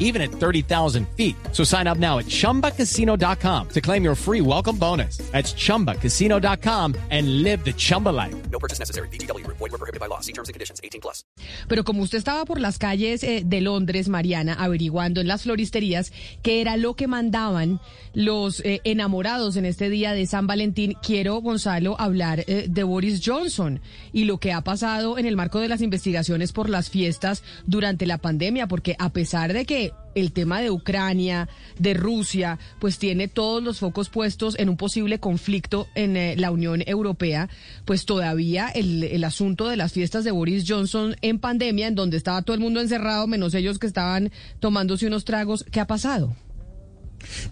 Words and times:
even 0.00 0.20
at 0.20 0.32
30,000 0.32 1.06
feet. 1.16 1.36
So 1.52 1.62
sign 1.62 1.86
up 1.86 1.98
now 1.98 2.18
at 2.18 2.26
chumbacasino.com 2.26 3.68
to 3.68 3.80
claim 3.80 4.02
your 4.02 4.16
free 4.16 4.40
welcome 4.40 4.76
bonus. 4.76 5.18
That's 5.30 5.54
chumbacasino.com 5.54 6.96
and 7.10 7.42
live 7.44 7.64
the 7.64 7.72
Chumba 7.72 8.08
life. 8.08 8.34
No 8.50 8.58
purchase 8.58 8.80
necessary. 8.80 9.08
BGW. 9.08 9.46
Void 9.46 9.60
were 9.60 9.78
prohibited 9.78 10.00
by 10.00 10.06
law. 10.06 10.20
See 10.20 10.32
terms 10.32 10.48
and 10.48 10.54
conditions. 10.54 10.80
18 10.82 11.00
plus. 11.00 11.24
Pero 11.68 11.84
como 11.84 12.02
usted 12.02 12.18
estaba 12.18 12.44
por 12.44 12.60
las 12.60 12.78
calles 12.78 13.22
eh, 13.22 13.42
de 13.44 13.60
Londres, 13.60 14.08
Mariana, 14.08 14.54
averiguando 14.54 15.20
en 15.20 15.28
las 15.28 15.42
floristerías 15.42 16.12
qué 16.42 16.60
era 16.60 16.76
lo 16.76 16.94
que 16.94 17.06
mandaban 17.06 17.80
los 18.14 18.60
eh, 18.60 18.80
enamorados 18.84 19.56
en 19.56 19.64
este 19.64 19.90
día 19.90 20.12
de 20.12 20.26
San 20.26 20.46
Valentín, 20.46 20.96
quiero, 21.02 21.40
Gonzalo, 21.40 21.96
hablar 22.00 22.44
eh, 22.46 22.66
de 22.68 22.82
Boris 22.82 23.20
Johnson 23.24 23.80
y 24.12 24.24
lo 24.24 24.38
que 24.38 24.52
ha 24.52 24.62
pasado 24.62 25.18
en 25.18 25.26
el 25.26 25.36
marco 25.36 25.60
de 25.60 25.68
las 25.68 25.82
investigaciones 25.82 26.52
por 26.52 26.68
las 26.68 26.90
fiestas 26.90 27.42
durante 27.66 28.06
la 28.06 28.18
pandemia, 28.18 28.66
porque 28.66 28.96
a 28.98 29.10
pesar 29.10 29.52
de 29.52 29.64
que 29.64 29.89
el 30.14 30.32
tema 30.32 30.60
de 30.60 30.70
Ucrania, 30.70 31.48
de 31.78 31.94
Rusia, 31.94 32.58
pues 32.78 32.98
tiene 32.98 33.28
todos 33.28 33.62
los 33.62 33.78
focos 33.78 34.08
puestos 34.08 34.58
en 34.58 34.68
un 34.68 34.76
posible 34.76 35.20
conflicto 35.20 35.86
en 35.94 36.16
eh, 36.16 36.34
la 36.36 36.50
Unión 36.50 36.82
Europea, 36.86 37.48
pues 37.84 38.06
todavía 38.06 38.68
el, 38.68 39.04
el 39.04 39.24
asunto 39.24 39.68
de 39.68 39.76
las 39.76 39.92
fiestas 39.92 40.24
de 40.24 40.30
Boris 40.30 40.64
Johnson 40.66 41.16
en 41.22 41.38
pandemia, 41.38 41.86
en 41.86 41.94
donde 41.94 42.16
estaba 42.16 42.42
todo 42.42 42.54
el 42.54 42.60
mundo 42.60 42.80
encerrado, 42.80 43.26
menos 43.26 43.54
ellos 43.54 43.78
que 43.78 43.86
estaban 43.86 44.30
tomándose 44.58 45.06
unos 45.06 45.24
tragos, 45.24 45.64
¿qué 45.70 45.80
ha 45.80 45.86
pasado? 45.86 46.34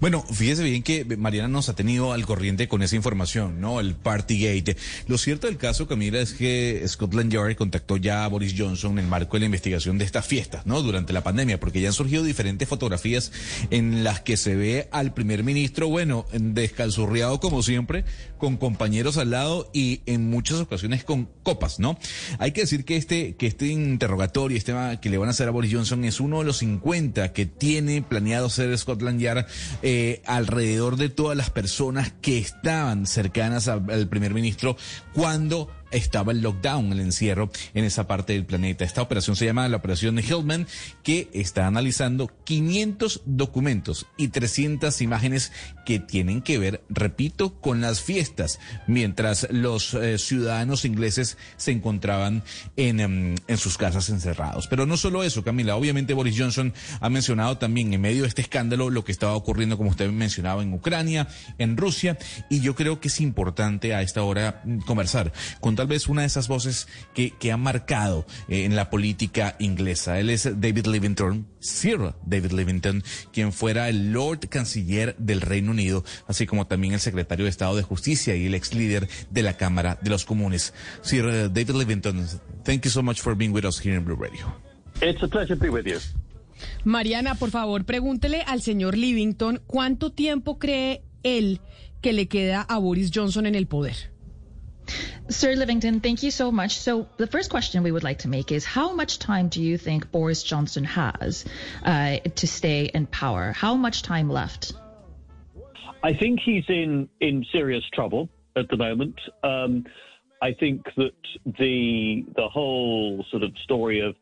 Bueno, 0.00 0.24
fíjese 0.33 0.62
bien 0.64 0.83
que 0.83 1.05
Mariana 1.16 1.48
nos 1.48 1.69
ha 1.69 1.74
tenido 1.74 2.12
al 2.12 2.27
corriente 2.27 2.69
con 2.69 2.83
esa 2.83 2.97
información, 2.97 3.61
¿no? 3.61 3.80
El 3.80 3.94
Partygate. 3.94 4.77
Lo 5.06 5.19
cierto 5.19 5.47
del 5.47 5.56
caso, 5.56 5.86
Camila, 5.86 6.20
es 6.20 6.33
que 6.33 6.83
Scotland 6.86 7.33
Yard 7.33 7.56
contactó 7.56 7.97
ya 7.97 8.25
a 8.25 8.28
Boris 8.28 8.55
Johnson 8.56 8.92
en 8.92 8.98
el 9.05 9.06
marco 9.06 9.36
de 9.36 9.41
la 9.41 9.47
investigación 9.47 9.98
de 9.98 10.05
estas 10.05 10.27
fiestas, 10.27 10.66
¿no? 10.66 10.83
Durante 10.83 11.12
la 11.12 11.22
pandemia, 11.22 11.60
porque 11.60 11.80
ya 11.80 11.88
han 11.88 11.94
surgido 11.94 12.22
diferentes 12.22 12.69
fotografías 12.69 13.33
en 13.70 14.05
las 14.05 14.20
que 14.20 14.36
se 14.36 14.55
ve 14.55 14.88
al 14.92 15.14
primer 15.14 15.44
ministro, 15.44 15.88
bueno, 15.88 16.27
descalzurriado 16.32 17.41
como 17.41 17.62
siempre, 17.62 18.05
con 18.38 18.56
compañeros 18.56 19.16
al 19.19 19.30
lado 19.30 19.70
y 19.72 20.00
en 20.06 20.30
muchas 20.30 20.60
ocasiones 20.60 21.05
con 21.05 21.28
copas, 21.42 21.78
¿no? 21.78 21.98
Hay 22.38 22.53
que 22.53 22.62
decir 22.62 22.84
que 22.84 22.97
este, 22.97 23.36
que 23.36 23.47
este 23.47 23.66
interrogatorio, 23.66 24.56
este 24.56 24.75
que 25.00 25.10
le 25.10 25.19
van 25.19 25.28
a 25.28 25.30
hacer 25.30 25.48
a 25.48 25.50
Boris 25.50 25.72
Johnson 25.72 26.05
es 26.05 26.20
uno 26.20 26.38
de 26.38 26.44
los 26.44 26.58
50 26.58 27.32
que 27.32 27.47
tiene 27.47 28.03
planeado 28.03 28.47
hacer 28.47 28.77
Scotland 28.77 29.20
Yard 29.20 29.47
eh, 29.83 30.23
alrededor 30.27 30.97
de 30.97 31.09
todas 31.09 31.37
las 31.37 31.51
personas 31.51 32.12
que 32.20 32.39
estaban 32.39 33.06
cercanas 33.06 33.69
al 33.69 34.09
primer 34.09 34.34
ministro 34.34 34.77
cuando 35.15 35.70
estaba 35.91 36.33
el 36.33 36.42
lockdown, 36.42 36.92
el 36.92 37.00
encierro 37.00 37.50
en 37.75 37.84
esa 37.84 38.06
parte 38.06 38.33
del 38.33 38.44
planeta. 38.44 38.84
Esta 38.84 39.03
operación 39.03 39.36
se 39.36 39.47
llama 39.47 39.69
la 39.69 39.77
operación 39.77 40.19
Hillman, 40.19 40.67
que 41.03 41.28
está 41.33 41.67
analizando 41.67 42.31
500 42.44 43.22
documentos 43.25 44.06
y 44.16 44.28
300 44.28 45.00
imágenes 45.00 45.53
que 45.84 45.98
tienen 45.98 46.42
que 46.42 46.59
ver, 46.59 46.83
repito, 46.89 47.61
con 47.61 47.81
las 47.81 48.03
fiestas, 48.03 48.59
mientras 48.86 49.48
los 49.50 49.94
eh, 49.94 50.19
ciudadanos 50.19 50.84
ingleses 50.84 51.39
se 51.56 51.72
encontraban 51.72 52.42
en, 52.77 53.00
em, 53.00 53.34
en 53.47 53.56
sus 53.56 53.78
casas 53.78 54.11
encerrados. 54.11 54.66
Pero 54.66 54.86
no 54.86 54.97
solo 54.97 55.25
eso, 55.25 55.42
Camila, 55.42 55.77
obviamente 55.77 56.14
Boris 56.14 56.39
Johnson 56.39 56.75
ha 57.00 57.09
mencionado 57.09 57.59
también 57.59 57.92
en 57.92 58.00
medio 58.00 58.22
de 58.22 58.28
este 58.28 58.42
escándalo 58.42 58.91
lo 58.91 59.05
que 59.05 59.12
estaba 59.12 59.34
ocurriendo, 59.34 59.77
como 59.77 59.91
usted 59.91 60.11
mencionaba, 60.11 60.62
en 60.62 60.72
Ucrania, 60.72 61.28
en 61.59 61.76
Rusia, 61.76 62.19
y 62.50 62.60
yo 62.60 62.75
creo 62.75 63.00
que 63.00 63.09
es 63.09 63.20
importante 63.20 63.94
a 63.94 64.03
esta 64.03 64.22
hora 64.22 64.60
mm, 64.65 64.81
conversar 64.81 65.32
con 65.60 65.75
tal 65.78 65.87
vez 65.87 66.09
una 66.09 66.22
de 66.22 66.27
esas 66.27 66.49
voces 66.49 66.89
que, 67.15 67.31
que 67.31 67.53
ha 67.53 67.56
marcado 67.56 68.27
eh, 68.49 68.65
en 68.65 68.75
la 68.75 68.91
política 68.91 69.55
inglesa. 69.61 70.19
Él 70.19 70.28
es 70.28 70.43
David 70.61 70.89
Livington, 70.89 71.47
Sir 71.61 72.15
David 72.27 72.50
Livington, 72.50 73.05
quien 73.33 73.53
fuera 73.53 73.88
el 73.88 74.11
Lord 74.11 74.49
Canciller 74.49 75.15
del 75.19 75.41
Reino 75.41 75.71
Unido, 75.71 76.03
así 76.27 76.47
como 76.47 76.67
también 76.67 76.94
el 76.94 77.00
secretario 77.00 77.44
de 77.44 77.50
Estado 77.50 77.77
de 77.77 77.84
Justicia 77.84 78.34
y 78.34 78.47
el 78.47 78.56
ex 78.56 78.75
líder 78.75 79.09
de 79.31 79.43
la 79.44 79.56
Cámara 79.56 80.00
de 80.03 80.11
los 80.11 80.25
Comunes. 80.25 80.75
Sir 81.03 81.27
uh, 81.27 81.31
David 81.49 81.77
Livington, 81.77 82.27
thank 82.65 82.83
you 82.83 82.91
so 82.91 83.00
much 83.00 83.21
for 83.21 83.37
being 83.37 83.53
with 83.53 83.65
us 83.65 83.78
here 83.78 83.97
in 83.97 84.05
Blue 84.05 84.17
Radio. 84.17 84.53
It's 85.00 85.22
a 85.22 85.28
pleasure 85.28 85.55
to 85.55 85.62
be 85.62 85.71
with 85.71 85.87
you. 85.87 86.00
Mariana, 86.83 87.37
por 87.37 87.53
favor, 87.53 87.84
pregúntele 87.84 88.43
al 88.49 88.62
señor 88.62 88.97
Livington 88.97 89.61
cuánto 89.69 90.11
tiempo 90.11 90.59
cree 90.59 91.05
él 91.22 91.61
que 92.00 92.12
le 92.12 92.27
queda 92.27 92.62
a 92.62 92.78
Boris 92.78 93.12
Johnson 93.15 93.47
en 93.47 93.55
el 93.55 93.69
poder. 93.69 94.18
Sir 95.28 95.54
Livington, 95.54 96.00
thank 96.00 96.22
you 96.22 96.31
so 96.31 96.50
much. 96.50 96.78
So, 96.78 97.09
the 97.16 97.26
first 97.26 97.50
question 97.50 97.82
we 97.82 97.93
would 97.93 98.04
like 98.04 98.21
to 98.21 98.28
make 98.28 98.53
is 98.53 98.65
how 98.65 98.94
much 98.94 99.19
time 99.19 99.49
do 99.49 99.62
you 99.62 99.76
think 99.78 100.10
Boris 100.10 100.43
Johnson 100.43 100.84
has 100.84 101.44
uh, 101.84 102.19
to 102.37 102.47
stay 102.47 102.87
in 102.87 103.06
power? 103.06 103.53
How 103.53 103.75
much 103.75 104.03
time 104.03 104.31
left? 104.31 104.72
I 106.03 106.15
think 106.15 106.41
he's 106.44 106.65
in, 106.69 107.09
in 107.21 107.44
serious 107.53 107.84
trouble 107.93 108.28
at 108.56 108.69
the 108.69 108.76
moment. 108.76 109.21
Um, 109.43 109.84
I 110.41 110.53
think 110.53 110.84
that 110.97 111.12
the 111.44 112.25
the 112.37 112.49
whole 112.49 113.25
sort 113.31 113.43
of 113.43 113.50
story 113.65 114.00
of 114.00 114.15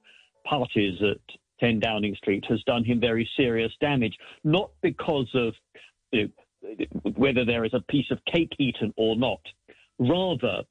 parties 0.44 0.98
at 1.03 1.21
10 1.60 1.81
Downing 1.81 2.15
Street 2.16 2.44
has 2.48 2.62
done 2.65 2.84
him 2.84 3.00
very 3.00 3.28
serious 3.37 3.72
damage, 3.81 4.16
not 4.44 4.71
because 4.83 5.28
of 5.34 5.54
you 6.12 6.31
know, 6.62 7.12
whether 7.16 7.44
there 7.44 7.65
is 7.65 7.75
a 7.75 7.81
piece 7.91 8.10
of 8.10 8.19
cake 8.33 8.53
eaten 8.59 8.93
or 8.97 9.16
not. 9.16 9.41
Rather, 9.99 10.62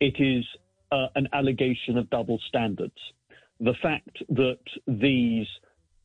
it 0.00 0.16
is 0.18 0.44
uh, 0.90 1.06
an 1.14 1.28
allegation 1.32 1.96
of 1.96 2.10
double 2.10 2.38
standards. 2.48 2.96
The 3.60 3.74
fact 3.82 4.18
that 4.30 4.58
these 4.86 5.46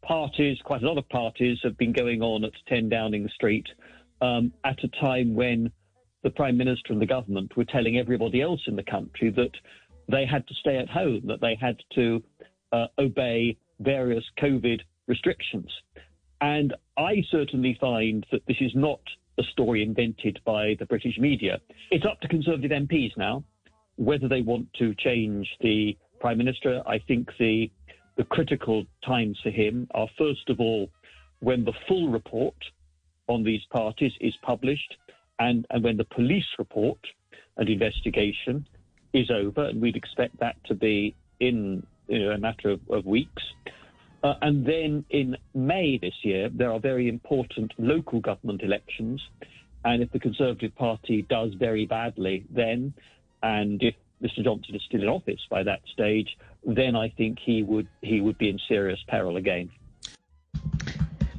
parties, 0.02 0.58
quite 0.64 0.84
a 0.84 0.88
lot 0.88 0.98
of 0.98 1.10
parties, 1.10 1.58
have 1.64 1.78
been 1.78 1.92
going 1.92 2.22
on 2.22 2.44
at 2.44 2.52
10 2.68 2.90
Downing 2.90 3.28
Street 3.34 3.66
um, 4.22 4.54
at 4.64 4.84
a 4.84 4.88
time 5.00 5.36
when 5.36 5.72
the 6.24 6.30
Prime 6.30 6.58
Minister 6.58 6.94
and 6.94 7.02
the 7.02 7.08
government 7.08 7.56
were 7.56 7.66
telling 7.66 7.98
everybody 7.98 8.42
else 8.42 8.62
in 8.68 8.76
the 8.76 8.84
country 8.84 9.30
that 9.32 9.52
they 10.10 10.26
had 10.26 10.48
to 10.48 10.54
stay 10.56 10.78
at 10.78 10.90
home, 10.90 11.22
that 11.26 11.42
they 11.42 11.56
had 11.60 11.78
to 11.96 12.24
uh, 12.72 12.88
obey 12.98 13.58
various 13.80 14.24
COVID 14.40 14.82
restrictions. 15.08 15.72
And 16.42 16.74
I 16.98 17.24
certainly 17.32 17.78
find 17.80 18.26
that 18.32 18.46
this 18.48 18.58
is 18.62 18.72
not 18.76 19.02
a 19.40 19.44
story 19.52 19.84
invented 19.84 20.40
by 20.46 20.76
the 20.80 20.86
British 20.86 21.18
media. 21.18 21.60
It's 21.92 22.06
up 22.06 22.20
to 22.22 22.28
Conservative 22.28 22.72
MPs 22.72 23.18
now 23.18 23.44
whether 23.98 24.28
they 24.28 24.42
want 24.42 24.72
to 24.76 24.96
change 24.96 25.48
the 25.62 25.98
Prime 26.20 26.38
Minister. 26.38 26.82
I 26.88 27.00
think 27.00 27.30
the, 27.38 27.70
the 28.16 28.24
critical 28.24 28.86
times 29.06 29.38
for 29.44 29.50
him 29.50 29.88
are, 29.94 30.08
first 30.18 30.50
of 30.50 30.60
all, 30.60 30.90
when 31.40 31.66
the 31.66 31.74
full 31.88 32.10
report 32.10 32.56
on 33.28 33.44
these 33.44 33.62
parties 33.72 34.14
is 34.22 34.34
published 34.44 34.96
and, 35.40 35.66
and 35.70 35.84
when 35.84 35.98
the 35.98 36.06
police 36.06 36.46
report 36.58 37.00
and 37.58 37.70
investigation 37.70 38.66
is 39.14 39.30
over, 39.30 39.66
and 39.66 39.82
we'd 39.82 39.96
expect 39.96 40.40
that 40.40 40.56
to 40.66 40.76
be 40.76 41.16
in 41.40 41.86
you 42.08 42.20
know, 42.20 42.32
a 42.32 42.38
matter 42.38 42.70
of, 42.70 42.80
of 42.90 43.06
weeks. 43.06 43.44
Uh, 44.24 44.34
and 44.42 44.66
then 44.66 45.06
in 45.10 45.38
May 45.54 45.98
this 45.98 46.16
year, 46.24 46.50
there 46.50 46.72
are 46.72 46.80
very 46.80 47.08
important 47.08 47.74
local 47.78 48.20
government 48.20 48.62
elections. 48.64 49.22
And 49.86 50.02
if 50.02 50.12
the 50.12 50.20
Conservative 50.20 50.76
Party 50.76 51.22
does 51.22 51.54
very 51.54 51.86
badly, 51.86 52.46
then, 52.50 52.94
and 53.44 53.82
if 53.82 53.96
Mr. 54.22 54.44
Johnson 54.44 54.76
is 54.76 54.82
still 54.84 55.04
in 55.04 55.08
office 55.08 55.42
by 55.50 55.64
that 55.64 55.82
stage, 55.94 56.38
then 56.66 56.96
I 56.96 57.10
think 57.10 57.38
he 57.40 57.64
would 57.64 57.88
he 58.02 58.20
would 58.20 58.38
be 58.38 58.50
in 58.50 58.60
serious 58.68 59.00
peril 59.08 59.38
again. 59.38 59.70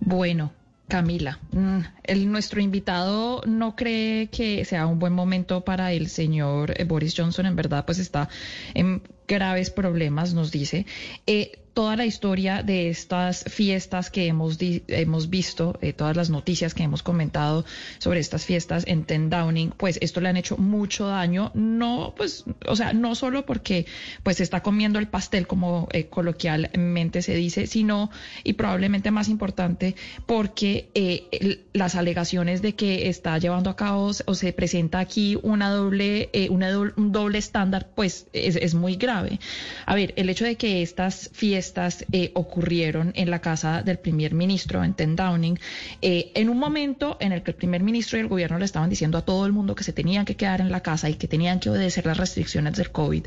Bueno, 0.00 0.52
Camila, 0.88 1.38
mm, 1.52 1.80
el, 2.04 2.30
nuestro 2.32 2.60
invitado 2.60 3.42
no 3.46 3.76
cree 3.76 4.28
que 4.28 4.64
sea 4.64 4.86
un 4.86 4.98
buen 4.98 5.12
momento 5.12 5.62
para 5.62 5.92
el 5.92 6.06
señor 6.06 6.80
eh, 6.80 6.84
Boris 6.84 7.14
Johnson. 7.14 7.46
En 7.46 7.56
verdad, 7.56 7.84
pues 7.84 7.98
está 7.98 8.28
en 8.74 9.02
graves 9.26 9.70
problemas, 9.70 10.32
nos 10.32 10.50
dice. 10.50 10.86
Eh, 11.26 11.58
toda 11.78 11.94
la 11.94 12.06
historia 12.06 12.64
de 12.64 12.88
estas 12.88 13.44
fiestas 13.44 14.10
que 14.10 14.26
hemos, 14.26 14.58
hemos 14.88 15.30
visto, 15.30 15.78
eh, 15.80 15.92
todas 15.92 16.16
las 16.16 16.28
noticias 16.28 16.74
que 16.74 16.82
hemos 16.82 17.04
comentado 17.04 17.64
sobre 17.98 18.18
estas 18.18 18.44
fiestas 18.44 18.82
en 18.88 19.04
Ten 19.04 19.30
Downing, 19.30 19.70
pues 19.76 19.96
esto 20.02 20.20
le 20.20 20.28
han 20.28 20.36
hecho 20.36 20.56
mucho 20.56 21.06
daño, 21.06 21.52
no, 21.54 22.14
pues, 22.16 22.46
o 22.66 22.74
sea, 22.74 22.94
no 22.94 23.14
solo 23.14 23.46
porque 23.46 23.86
pues 24.24 24.40
está 24.40 24.60
comiendo 24.60 24.98
el 24.98 25.06
pastel, 25.06 25.46
como 25.46 25.86
eh, 25.92 26.06
coloquialmente 26.06 27.22
se 27.22 27.36
dice, 27.36 27.68
sino, 27.68 28.10
y 28.42 28.54
probablemente 28.54 29.12
más 29.12 29.28
importante, 29.28 29.94
porque 30.26 30.90
eh, 30.94 31.64
las 31.74 31.94
alegaciones 31.94 32.60
de 32.60 32.74
que 32.74 33.08
está 33.08 33.38
llevando 33.38 33.70
a 33.70 33.76
cabo 33.76 34.10
o 34.26 34.34
se 34.34 34.52
presenta 34.52 34.98
aquí 34.98 35.38
una 35.44 35.70
doble, 35.70 36.28
una 36.50 36.76
un 36.76 37.12
doble 37.12 37.38
estándar, 37.38 37.90
pues 37.94 38.26
es, 38.32 38.74
muy 38.74 38.96
grave. 38.96 39.38
A 39.86 39.94
ver, 39.94 40.12
el 40.16 40.28
hecho 40.28 40.44
de 40.44 40.56
que 40.56 40.82
estas 40.82 41.30
fiestas 41.32 41.67
eh, 42.12 42.30
ocurrieron 42.34 43.12
en 43.14 43.30
la 43.30 43.40
casa 43.40 43.82
del 43.82 43.98
primer 43.98 44.34
ministro, 44.34 44.84
en 44.84 44.94
Ten 44.94 45.16
Downing, 45.16 45.58
eh, 46.02 46.32
en 46.34 46.48
un 46.48 46.58
momento 46.58 47.16
en 47.20 47.32
el 47.32 47.42
que 47.42 47.50
el 47.50 47.56
primer 47.56 47.82
ministro 47.82 48.18
y 48.18 48.22
el 48.22 48.28
gobierno 48.28 48.58
le 48.58 48.64
estaban 48.64 48.90
diciendo 48.90 49.18
a 49.18 49.24
todo 49.24 49.46
el 49.46 49.52
mundo 49.52 49.74
que 49.74 49.84
se 49.84 49.92
tenían 49.92 50.24
que 50.24 50.36
quedar 50.36 50.60
en 50.60 50.70
la 50.70 50.80
casa 50.80 51.08
y 51.10 51.14
que 51.14 51.28
tenían 51.28 51.60
que 51.60 51.70
obedecer 51.70 52.06
las 52.06 52.16
restricciones 52.16 52.74
del 52.74 52.90
COVID, 52.90 53.24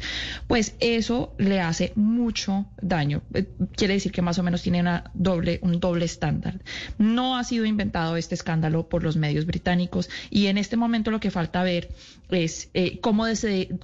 pues 0.48 0.76
eso 0.80 1.34
le 1.38 1.62
hace 1.62 1.92
mucho 1.96 2.66
daño. 2.82 3.22
Eh, 3.34 3.46
quiere 3.76 3.96
decir 3.96 4.12
que 4.12 4.22
más 4.22 4.40
o 4.40 4.44
menos 4.44 4.62
tiene 4.62 4.82
una 4.82 5.12
doble, 5.14 5.60
un 5.62 5.80
doble 5.80 6.06
estándar. 6.06 6.60
No 6.98 7.38
ha 7.38 7.44
sido 7.44 7.66
inventado 7.66 8.18
este 8.18 8.36
escándalo 8.36 8.90
por 8.90 9.04
los 9.04 9.18
medios 9.18 9.46
británicos 9.46 10.10
y 10.30 10.48
en 10.48 10.58
este 10.58 10.78
momento 10.78 11.12
lo 11.12 11.20
que 11.20 11.32
falta 11.32 11.64
ver 11.64 11.90
es 12.30 12.70
eh, 12.74 13.00
cómo, 13.02 13.26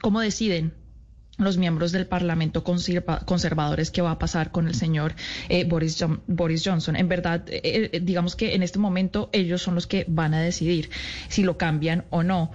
cómo 0.02 0.22
deciden 0.22 0.74
los 1.38 1.58
miembros 1.58 1.92
del 1.92 2.08
Parlamento 2.08 2.64
conservadores 2.64 3.92
qué 3.92 4.02
va 4.02 4.12
a 4.12 4.20
pasar 4.20 4.52
con 4.52 4.68
el 4.68 4.74
señor 4.74 5.14
eh, 5.50 5.66
Boris, 5.66 6.04
Boris 6.26 6.64
Johnson. 6.66 6.96
En 6.96 7.08
verdad, 7.08 7.44
eh, 7.48 7.92
eh, 7.94 8.00
digamos 8.02 8.36
que 8.36 8.56
en 8.56 8.64
este 8.64 8.80
momento 8.80 9.30
ellos 9.32 9.62
son 9.62 9.76
los 9.76 9.86
que 9.86 10.06
van 10.08 10.34
a 10.34 10.42
decidir 10.42 10.90
si 11.30 11.44
lo 11.44 11.58
cambian 11.58 12.06
o 12.10 12.24
no. 12.24 12.52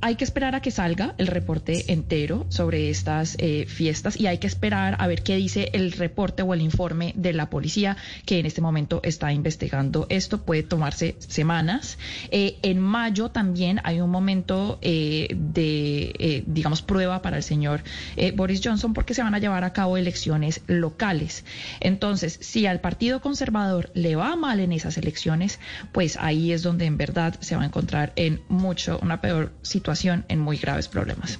hay 0.00 0.14
que 0.16 0.24
esperar 0.24 0.54
a 0.54 0.62
que 0.62 0.70
salga 0.70 1.14
el 1.18 1.26
reporte 1.26 1.92
entero 1.92 2.46
sobre 2.48 2.88
estas 2.88 3.36
fiestas 3.66 4.18
y 4.18 4.26
hay 4.26 4.38
que 4.38 4.46
esperar 4.46 4.96
a 4.98 5.06
ver 5.06 5.22
qué 5.22 5.36
dice 5.36 5.70
el 5.74 5.92
reporte 5.92 6.42
o 6.42 6.54
el 6.54 6.62
informe 6.62 7.12
de 7.16 7.32
la 7.32 7.50
policía 7.50 7.96
que 8.24 8.38
en 8.38 8.46
este 8.46 8.62
momento 8.62 9.00
está 9.02 9.32
investigando 9.32 10.06
esto. 10.08 10.42
Puede 10.42 10.62
tomarse 10.62 11.16
semanas. 11.18 11.98
en 12.30 12.80
mayo 12.80 13.28
también 13.30 13.80
hay 13.84 14.00
un 14.00 14.10
momento 14.10 14.78
de, 14.80 16.44
digamos, 16.46 16.82
prueba 16.82 17.20
para 17.20 17.36
el 17.36 17.42
señor 17.42 17.82
eh, 18.16 18.32
Boris 18.32 18.60
Johnson 18.62 18.94
porque 18.94 19.14
se 19.14 19.22
van 19.22 19.34
a 19.34 19.38
llevar 19.38 19.64
a 19.64 19.72
cabo 19.72 19.96
elecciones 19.96 20.62
locales. 20.66 21.44
Entonces, 21.80 22.38
si 22.40 22.66
al 22.66 22.80
Partido 22.80 23.20
Conservador 23.20 23.90
le 23.94 24.16
va 24.16 24.36
mal 24.36 24.60
en 24.60 24.72
esas 24.72 24.96
elecciones, 24.98 25.58
pues 25.92 26.16
ahí 26.16 26.52
es 26.52 26.62
donde 26.62 26.86
en 26.86 26.96
verdad 26.96 27.38
se 27.40 27.56
va 27.56 27.62
a 27.62 27.66
encontrar 27.66 28.12
en 28.16 28.40
mucho, 28.48 28.98
una 29.02 29.20
peor 29.20 29.52
situación, 29.62 30.24
en 30.28 30.40
muy 30.40 30.56
graves 30.56 30.88
problemas. 30.88 31.38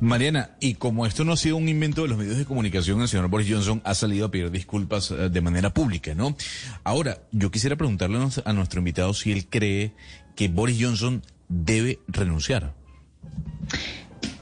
Mariana, 0.00 0.50
y 0.60 0.74
como 0.74 1.06
esto 1.06 1.24
no 1.24 1.32
ha 1.32 1.36
sido 1.36 1.56
un 1.56 1.68
invento 1.68 2.02
de 2.02 2.08
los 2.08 2.18
medios 2.18 2.36
de 2.36 2.44
comunicación, 2.44 3.00
el 3.00 3.08
señor 3.08 3.28
Boris 3.28 3.48
Johnson 3.50 3.80
ha 3.84 3.94
salido 3.94 4.26
a 4.26 4.30
pedir 4.30 4.50
disculpas 4.50 5.10
eh, 5.10 5.28
de 5.28 5.40
manera 5.40 5.72
pública, 5.72 6.14
¿no? 6.14 6.36
Ahora, 6.84 7.22
yo 7.30 7.50
quisiera 7.50 7.76
preguntarle 7.76 8.18
a 8.44 8.52
nuestro 8.52 8.80
invitado 8.80 9.14
si 9.14 9.32
él 9.32 9.46
cree 9.48 9.94
que 10.36 10.48
Boris 10.48 10.78
Johnson 10.80 11.22
debe 11.48 12.00
renunciar. 12.08 12.74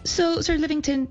So, 0.05 0.41
Sir 0.41 0.57
Livington, 0.57 1.09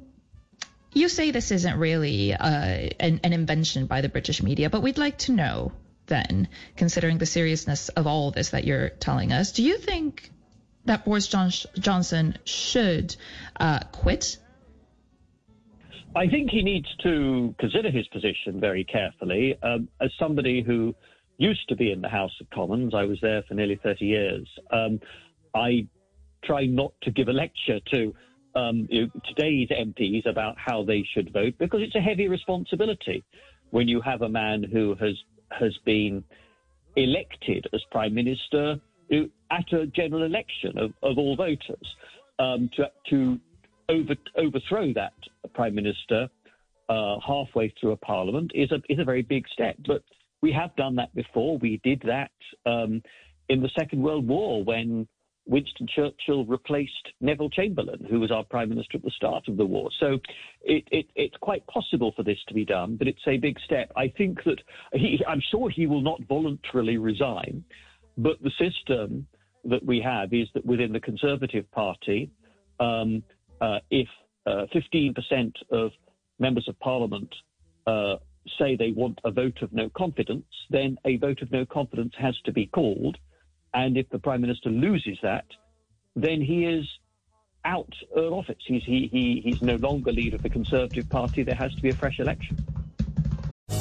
you 0.94 1.09
say 1.09 1.31
this 1.31 1.51
isn't 1.51 1.77
really 1.77 2.33
uh, 2.33 2.89
an, 3.00 3.19
an 3.24 3.33
invention 3.33 3.86
by 3.86 4.01
the 4.01 4.09
British 4.09 4.41
media, 4.41 4.69
but 4.69 4.81
we'd 4.81 4.97
like 4.97 5.19
to 5.19 5.31
know 5.31 5.71
then, 6.07 6.47
considering 6.75 7.19
the 7.19 7.25
seriousness 7.27 7.89
of 7.89 8.07
all 8.07 8.31
this 8.31 8.50
that 8.50 8.63
you're 8.63 8.89
telling 8.89 9.31
us, 9.31 9.51
do 9.51 9.63
you 9.63 9.77
think 9.77 10.31
that 10.86 11.06
Boris 11.06 11.27
John- 11.27 11.51
Johnson 11.77 12.38
should 12.45 13.15
uh, 13.59 13.81
quit? 13.91 14.38
I 16.15 16.27
think 16.27 16.50
he 16.50 16.63
needs 16.63 16.88
to 17.03 17.53
consider 17.59 17.91
his 17.91 18.07
position 18.07 18.59
very 18.59 18.83
carefully. 18.83 19.57
Um, 19.62 19.88
as 20.01 20.09
somebody 20.18 20.63
who 20.63 20.95
used 21.38 21.69
to 21.69 21.75
be 21.75 21.91
in 21.91 22.01
the 22.01 22.09
House 22.09 22.33
of 22.41 22.50
Commons, 22.50 22.95
I 22.95 23.03
was 23.03 23.19
there 23.21 23.44
for 23.47 23.53
nearly 23.53 23.80
30 23.81 24.06
years. 24.06 24.47
Um, 24.71 25.00
I 25.53 25.88
try 26.44 26.65
not 26.65 26.94
to 27.03 27.12
give 27.12 27.27
a 27.27 27.33
lecture 27.33 27.80
to 27.91 28.15
um, 28.56 28.88
you 28.90 29.04
know, 29.04 29.22
today's 29.28 29.69
MPs 29.69 30.25
about 30.25 30.56
how 30.57 30.84
they 30.84 31.06
should 31.13 31.31
vote 31.31 31.54
because 31.60 31.81
it's 31.81 31.96
a 31.96 32.01
heavy 32.01 32.28
responsibility 32.28 33.24
when 33.72 33.88
you 33.88 34.01
have 34.01 34.22
a 34.22 34.30
man 34.30 34.63
who 34.63 34.96
has 35.00 35.16
has 35.51 35.75
been 35.86 36.24
elected 36.96 37.68
as 37.74 37.81
prime 37.92 38.13
minister 38.13 38.80
at 39.51 39.74
a 39.74 39.88
general 39.88 40.24
election 40.24 40.78
of, 40.78 40.92
of 41.01 41.18
all 41.18 41.36
voters 41.36 41.96
um, 42.40 42.69
to 42.75 42.90
to 43.10 43.40
over, 43.90 44.16
overthrow 44.38 44.94
that 44.94 45.13
prime 45.54 45.75
minister 45.75 46.30
uh, 46.90 47.18
halfway 47.25 47.74
through 47.80 47.92
a 47.92 47.98
parliament 47.98 48.51
is 48.54 48.72
a 48.72 48.81
is 48.90 49.00
a 49.00 49.04
very 49.04 49.22
big 49.22 49.48
step. 49.50 49.75
But 49.86 50.04
we 50.42 50.51
have 50.54 50.75
done 50.75 50.96
that 50.96 51.13
before. 51.16 51.57
We 51.57 51.80
did 51.84 52.04
that 52.06 52.31
um, 52.66 53.01
in 53.50 53.62
the 53.62 53.69
Second 53.78 54.01
World 54.01 54.28
War 54.28 54.63
when 54.63 55.07
Winston 55.50 55.88
Churchill 55.94 56.46
replaced 56.46 57.10
Neville 57.22 57.50
Chamberlain, 57.50 58.06
who 58.10 58.19
was 58.19 58.31
our 58.31 58.44
prime 58.44 58.69
minister 58.69 58.98
at 58.98 59.04
the 59.04 59.12
start 59.12 59.48
of 59.48 59.57
the 59.57 59.66
war. 59.66 59.90
So 60.00 60.19
it, 60.62 60.88
it, 60.92 61.07
it's 61.16 61.36
quite 61.42 61.66
possible 61.68 62.13
for 62.16 62.24
this 62.24 62.38
to 62.48 62.54
be 62.54 62.63
done, 62.63 62.96
but 62.96 63.07
it's 63.07 63.28
a 63.28 63.38
big 63.38 63.57
step. 63.66 63.92
I 63.98 64.13
think 64.16 64.44
that 64.46 64.60
he, 64.94 65.19
I'm 65.28 65.42
sure 65.50 65.69
he 65.69 65.88
will 65.88 66.01
not 66.01 66.22
voluntarily 66.30 66.98
resign, 66.98 67.63
but 68.18 68.42
the 68.44 68.51
system 68.60 69.25
that 69.66 69.84
we 69.84 70.00
have 70.01 70.34
is 70.34 70.48
that 70.54 70.66
within 70.66 70.94
the 70.94 71.00
Conservative 71.00 71.69
Party, 71.72 72.30
um, 72.80 73.24
uh, 73.60 73.80
if 73.90 74.07
uh, 74.46 74.66
15% 74.74 75.51
of 75.72 75.92
members 76.38 76.68
of 76.68 76.80
Parliament 76.80 77.34
uh, 77.88 78.16
say 78.57 78.75
they 78.75 78.92
want 78.92 79.19
a 79.25 79.31
vote 79.31 79.57
of 79.63 79.74
no 79.74 79.90
confidence, 79.98 80.46
then 80.69 80.98
a 81.06 81.18
vote 81.18 81.42
of 81.42 81.51
no 81.51 81.66
confidence 81.66 82.13
has 82.19 82.36
to 82.46 82.54
be 82.54 82.68
called. 82.68 83.18
And 83.74 83.98
if 83.98 84.10
the 84.10 84.19
Prime 84.19 84.42
Minister 84.42 84.69
loses 84.69 85.18
that, 85.21 85.45
then 86.16 86.42
he 86.42 86.66
is 86.66 86.86
out 87.66 87.94
of 88.16 88.33
office. 88.33 88.57
He's, 88.66 88.83
he, 88.83 89.10
he, 89.12 89.42
he's 89.44 89.62
no 89.62 89.75
longer 89.75 90.12
leader 90.12 90.38
of 90.38 90.44
the 90.44 90.50
Conservative 90.50 91.10
Party. 91.10 91.44
There 91.44 91.56
has 91.56 91.74
to 91.75 91.81
be 91.81 91.89
a 91.89 91.95
fresh 91.95 92.19
election. 92.19 92.57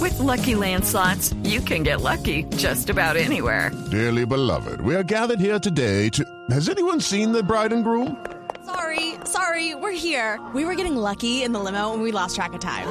With 0.00 0.18
lucky 0.18 0.54
landslots, 0.54 1.34
you 1.48 1.60
can 1.60 1.82
get 1.82 2.00
lucky 2.00 2.44
just 2.56 2.90
about 2.90 3.16
anywhere. 3.16 3.72
Dearly 3.90 4.26
beloved, 4.26 4.80
we 4.80 4.94
are 4.94 5.02
gathered 5.02 5.40
here 5.40 5.58
today 5.58 6.08
to. 6.10 6.24
Has 6.50 6.68
anyone 6.68 7.00
seen 7.00 7.32
the 7.32 7.42
bride 7.42 7.72
and 7.72 7.82
groom? 7.82 8.24
Sorry, 8.64 9.14
sorry, 9.24 9.74
we're 9.74 9.92
here. 9.92 10.38
We 10.54 10.64
were 10.64 10.74
getting 10.74 10.96
lucky 10.96 11.42
in 11.42 11.52
the 11.52 11.58
limo 11.58 11.94
and 11.94 12.02
we 12.02 12.12
lost 12.12 12.36
track 12.36 12.52
of 12.52 12.60
time. 12.60 12.86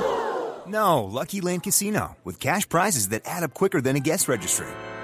No, 0.68 1.06
Lucky 1.06 1.40
Land 1.40 1.64
Casino, 1.64 2.18
with 2.26 2.40
cash 2.40 2.68
prizes 2.68 3.10
that 3.10 3.22
add 3.26 3.44
up 3.44 3.54
quicker 3.54 3.80
than 3.80 3.96
a 3.96 4.02
guest 4.02 4.28
registry 4.28 4.68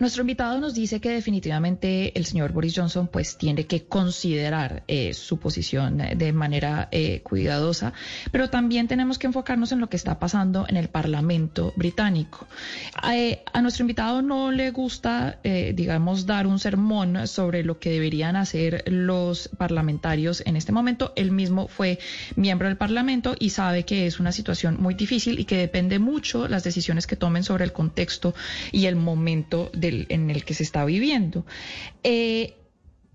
Nuestro 0.00 0.20
invitado 0.20 0.60
nos 0.60 0.74
dice 0.74 1.00
que 1.00 1.10
definitivamente 1.10 2.16
el 2.16 2.24
señor 2.24 2.52
Boris 2.52 2.72
Johnson 2.76 3.08
pues 3.08 3.36
tiene 3.36 3.66
que 3.66 3.86
considerar 3.86 4.84
eh, 4.86 5.12
su 5.12 5.40
posición 5.40 6.00
de 6.14 6.32
manera 6.32 6.86
eh, 6.92 7.20
cuidadosa, 7.22 7.92
pero 8.30 8.48
también 8.48 8.86
tenemos 8.86 9.18
que 9.18 9.26
enfocarnos 9.26 9.72
en 9.72 9.80
lo 9.80 9.88
que 9.88 9.96
está 9.96 10.20
pasando 10.20 10.66
en 10.68 10.76
el 10.76 10.88
Parlamento 10.88 11.72
británico. 11.74 12.46
Eh, 13.12 13.42
a 13.52 13.60
nuestro 13.60 13.82
invitado 13.82 14.22
no 14.22 14.52
le 14.52 14.70
gusta, 14.70 15.40
digamos, 15.42 16.26
dar 16.26 16.46
un 16.46 16.60
sermón 16.60 17.26
sobre 17.26 17.64
lo 17.64 17.80
que 17.80 17.90
deberían 17.90 18.36
hacer 18.36 18.84
los 18.86 19.48
parlamentarios 19.48 20.44
en 20.46 20.54
este 20.54 20.70
momento. 20.70 21.12
Él 21.16 21.32
mismo 21.32 21.66
fue 21.66 21.98
miembro 22.36 22.68
del 22.68 22.76
Parlamento 22.76 23.34
y 23.36 23.50
sabe 23.50 23.84
que 23.84 24.06
es 24.06 24.20
una 24.20 24.30
situación 24.30 24.76
muy 24.78 24.94
difícil 24.94 25.40
y 25.40 25.44
que 25.44 25.56
depende 25.56 25.98
mucho 25.98 26.46
las 26.46 26.62
decisiones 26.62 27.08
que 27.08 27.16
tomen 27.16 27.42
sobre 27.42 27.64
el 27.64 27.72
contexto 27.72 28.32
y 28.70 28.86
el 28.86 28.94
momento 28.94 29.72
de 29.74 29.87
en 29.88 30.30
el 30.30 30.44
que 30.44 30.54
se 30.54 30.62
está 30.62 30.84
viviendo. 30.84 31.44
Eh, 32.02 32.54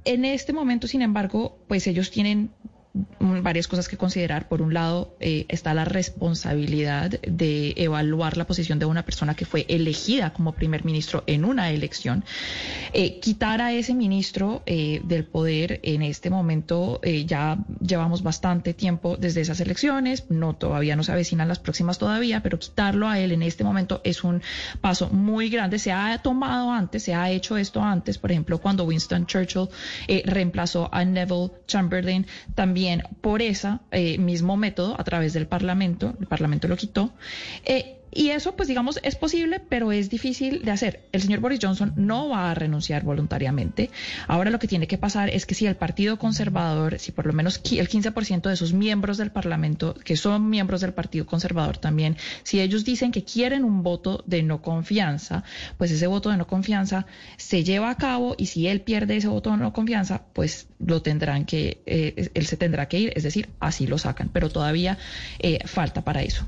en 0.06 0.26
este 0.26 0.54
momento, 0.54 0.88
sin 0.88 1.02
embargo, 1.02 1.58
pues 1.68 1.88
ellos 1.88 2.12
tienen 2.12 2.52
varias 3.20 3.68
cosas 3.68 3.88
que 3.88 3.98
considerar. 3.98 4.48
Por 4.48 4.62
un 4.62 4.74
lado, 4.74 5.16
eh, 5.20 5.46
está 5.50 5.74
la 5.74 5.86
responsabilidad 5.86 7.10
de 7.22 7.74
evaluar 7.78 8.38
la 8.38 8.46
posición 8.46 8.78
de 8.78 8.86
una 8.86 9.04
persona 9.04 9.36
que 9.36 9.46
fue 9.46 9.66
elegida 9.68 10.32
como 10.34 10.54
primer 10.54 10.86
ministro 10.86 11.24
en 11.26 11.44
una 11.44 11.72
elección. 11.72 12.24
Eh, 12.94 13.20
quitar 13.20 13.62
a 13.62 13.74
ese 13.74 13.96
ministro 13.96 14.62
eh, 14.66 15.02
del 15.06 15.26
poder 15.26 15.80
en 15.84 16.04
este 16.04 16.30
momento, 16.30 17.02
ya 17.04 17.58
llevamos 17.82 18.22
bastante 18.22 18.74
tiempo 18.74 19.18
desde 19.18 19.42
esas 19.42 19.60
elecciones, 19.60 20.30
no 20.30 20.56
todavía 20.56 20.96
no 20.96 21.04
se 21.04 21.12
avecinan 21.12 21.48
las 21.48 21.60
próximas 21.60 21.98
todavía, 21.98 22.44
pero 22.44 22.60
quitarlo 22.60 23.08
a 23.08 23.20
él 23.20 23.32
en 23.32 23.42
este 23.42 23.64
momento 23.64 24.02
es 24.04 24.24
un 24.24 24.42
paso 24.82 25.10
muy 25.10 25.50
grande. 25.50 25.80
Se 25.80 25.92
ha 25.92 26.18
tomado 26.20 26.72
antes, 26.72 27.04
se 27.04 27.16
ha 27.16 27.32
hecho 27.32 27.58
esto 27.58 27.82
antes, 27.82 28.18
por 28.18 28.32
ejemplo, 28.32 28.60
cuando 28.60 28.84
Winston 28.84 29.26
Churchill 29.26 29.70
reemplazó 30.26 30.90
a 30.94 31.04
Neville 31.04 31.52
Chamberlain, 31.68 32.28
también 32.56 32.83
por 33.22 33.42
ese 33.42 33.80
eh, 33.92 34.18
mismo 34.18 34.58
método, 34.58 34.96
a 35.00 35.04
través 35.04 35.34
del 35.34 35.48
Parlamento, 35.48 36.14
el 36.20 36.28
Parlamento 36.28 36.68
lo 36.68 36.76
quitó, 36.76 37.14
eh, 37.66 38.03
Y 38.14 38.30
eso, 38.30 38.56
pues 38.56 38.68
digamos, 38.68 39.00
es 39.04 39.16
posible, 39.16 39.60
pero 39.60 39.92
es 39.92 40.10
difícil 40.10 40.64
de 40.64 40.72
hacer. 40.72 41.08
El 41.12 41.22
señor 41.22 41.40
Boris 41.40 41.60
Johnson 41.62 41.94
no 41.96 42.30
va 42.30 42.52
a 42.52 42.54
renunciar 42.54 43.04
voluntariamente. 43.04 43.90
Ahora 44.28 44.52
lo 44.52 44.60
que 44.60 44.68
tiene 44.68 44.88
que 44.88 44.98
pasar 44.98 45.30
es 45.30 45.46
que 45.46 45.56
si 45.56 45.66
el 45.66 45.76
Partido 45.76 46.18
Conservador, 46.18 47.00
si 47.00 47.12
por 47.12 47.26
lo 47.26 47.34
menos 47.34 47.62
el 47.72 47.90
15% 47.90 48.50
de 48.50 48.56
sus 48.56 48.74
miembros 48.74 49.18
del 49.18 49.32
Parlamento, 49.32 49.96
que 49.96 50.16
son 50.16 50.50
miembros 50.50 50.82
del 50.82 50.94
Partido 50.94 51.26
Conservador 51.26 51.78
también, 51.78 52.18
si 52.44 52.60
ellos 52.60 52.86
dicen 52.86 53.12
que 53.12 53.24
quieren 53.24 53.64
un 53.64 53.84
voto 53.84 54.24
de 54.28 54.44
no 54.44 54.62
confianza, 54.62 55.44
pues 55.78 55.92
ese 55.92 56.08
voto 56.08 56.30
de 56.30 56.38
no 56.38 56.48
confianza 56.48 57.06
se 57.38 57.64
lleva 57.64 57.90
a 57.90 57.98
cabo 57.98 58.36
y 58.38 58.48
si 58.48 58.68
él 58.68 58.82
pierde 58.82 59.18
ese 59.18 59.28
voto 59.28 59.52
de 59.52 59.58
no 59.58 59.74
confianza, 59.74 60.24
pues 60.34 60.68
lo 60.80 61.02
tendrán 61.02 61.46
que, 61.46 61.82
eh, 61.86 62.30
él 62.34 62.46
se 62.46 62.58
tendrá 62.58 62.88
que 62.88 63.00
ir, 63.00 63.14
es 63.16 63.24
decir, 63.24 63.50
así 63.60 63.88
lo 63.88 63.98
sacan, 63.98 64.30
pero 64.32 64.50
todavía 64.50 64.98
eh, 65.40 65.60
falta 65.66 66.04
para 66.04 66.22
eso. 66.22 66.46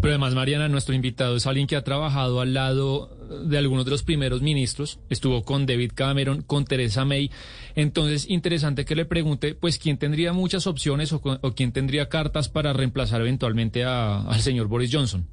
Pero 0.00 0.12
además, 0.12 0.34
Mariana, 0.34 0.68
nuestro 0.68 0.94
invitado 0.98 1.36
es 1.36 1.46
alguien 1.46 1.66
que 1.66 1.76
ha 1.76 1.82
trabajado 1.82 2.40
al 2.40 2.54
lado 2.54 3.16
de 3.28 3.58
algunos 3.58 3.84
de 3.84 3.90
los 3.90 4.02
primeros 4.02 4.42
ministros, 4.42 4.98
estuvo 5.10 5.44
con 5.44 5.66
David 5.66 5.92
Cameron, 5.94 6.42
con 6.42 6.64
Teresa 6.64 7.04
May. 7.04 7.30
Entonces, 7.74 8.26
interesante 8.28 8.84
que 8.84 8.94
le 8.94 9.04
pregunte, 9.04 9.54
pues, 9.54 9.78
quién 9.78 9.98
tendría 9.98 10.32
muchas 10.32 10.66
opciones 10.66 11.12
o, 11.12 11.20
o 11.24 11.54
quién 11.54 11.72
tendría 11.72 12.08
cartas 12.08 12.48
para 12.48 12.72
reemplazar 12.72 13.20
eventualmente 13.20 13.84
a, 13.84 14.20
al 14.22 14.40
señor 14.40 14.68
Boris 14.68 14.90
Johnson. 14.92 15.26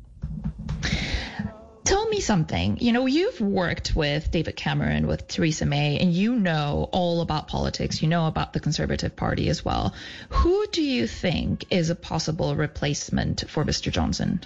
Tell 1.86 2.08
me 2.10 2.20
something. 2.20 2.78
You 2.82 2.94
know, 2.94 3.06
you've 3.06 3.40
worked 3.40 3.96
with 3.96 4.32
David 4.32 4.56
Cameron, 4.56 5.06
with 5.06 5.28
Theresa 5.28 5.68
May, 5.68 6.00
and 6.00 6.12
you 6.12 6.36
know 6.36 6.90
all 6.92 7.22
about 7.22 7.48
politics. 7.48 8.02
You 8.02 8.08
know 8.08 8.26
about 8.26 8.54
the 8.54 8.60
Conservative 8.60 9.16
Party 9.16 9.50
as 9.50 9.64
well. 9.64 9.94
Who 10.30 10.66
do 10.72 10.82
you 10.82 11.06
think 11.06 11.66
is 11.70 11.92
a 11.92 11.96
possible 11.96 12.56
replacement 12.56 13.44
for 13.48 13.64
Mr. 13.64 13.92
Johnson? 13.92 14.42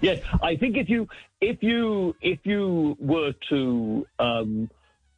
Yes, 0.00 0.20
I 0.42 0.56
think 0.56 0.76
if 0.76 0.88
you 0.88 1.08
if 1.40 1.62
you 1.62 2.14
if 2.20 2.40
you 2.44 2.96
were 3.00 3.32
to 3.50 4.06
um, 4.18 4.70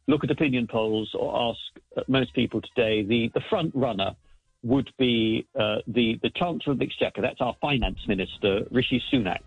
look 0.07 0.23
at 0.23 0.31
opinion 0.31 0.67
polls 0.67 1.13
or 1.17 1.49
ask 1.51 2.07
most 2.07 2.33
people 2.33 2.61
today, 2.61 3.03
the 3.03 3.31
the 3.33 3.41
front 3.49 3.73
runner 3.75 4.15
would 4.63 4.89
be 4.97 5.47
uh, 5.55 5.77
the 5.87 6.19
the 6.21 6.29
Chancellor 6.31 6.73
of 6.73 6.79
the 6.79 6.85
Exchequer. 6.85 7.21
That's 7.21 7.41
our 7.41 7.55
Finance 7.61 7.99
Minister, 8.07 8.65
Rishi 8.71 9.01
Sunak. 9.11 9.41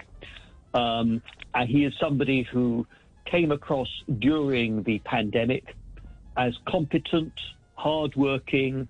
Um, 0.74 1.22
and 1.54 1.68
he 1.68 1.84
is 1.84 1.92
somebody 2.00 2.42
who 2.42 2.86
came 3.26 3.52
across 3.52 3.88
during 4.18 4.82
the 4.84 4.98
pandemic 5.00 5.74
as 6.36 6.54
competent, 6.66 7.32
hardworking, 7.74 8.88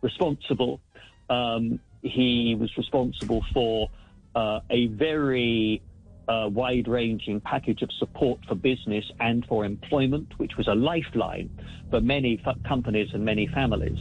responsible. 0.00 0.80
Um, 1.28 1.80
he 2.02 2.54
was 2.54 2.70
responsible 2.76 3.44
for 3.52 3.90
uh, 4.34 4.60
a 4.70 4.86
very 4.88 5.82
uh, 6.28 6.48
wide 6.50 6.88
ranging 6.88 7.40
package 7.40 7.82
of 7.82 7.90
support 7.98 8.40
for 8.48 8.54
business 8.54 9.04
and 9.20 9.44
for 9.46 9.64
employment, 9.64 10.32
which 10.38 10.52
was 10.56 10.68
a 10.68 10.74
lifeline 10.74 11.50
for 11.90 12.00
many 12.00 12.40
f- 12.46 12.56
companies 12.66 13.08
and 13.12 13.24
many 13.24 13.46
families, 13.48 13.98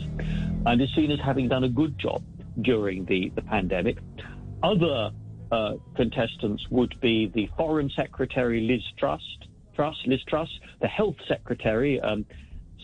and 0.65 0.81
is 0.81 0.89
seen 0.95 1.11
as 1.11 1.19
having 1.19 1.49
done 1.49 1.63
a 1.63 1.69
good 1.69 1.97
job 1.99 2.23
during 2.61 3.05
the, 3.05 3.31
the 3.35 3.41
pandemic. 3.41 3.97
Other 4.61 5.11
uh, 5.51 5.73
contestants 5.95 6.65
would 6.69 6.99
be 7.01 7.27
the 7.33 7.49
Foreign 7.57 7.89
Secretary 7.95 8.61
Liz 8.61 8.81
Truss, 8.97 9.21
Truss, 9.75 9.95
Liz 10.05 10.21
Truss, 10.27 10.49
the 10.81 10.87
Health 10.87 11.15
Secretary 11.27 11.99
um, 11.99 12.25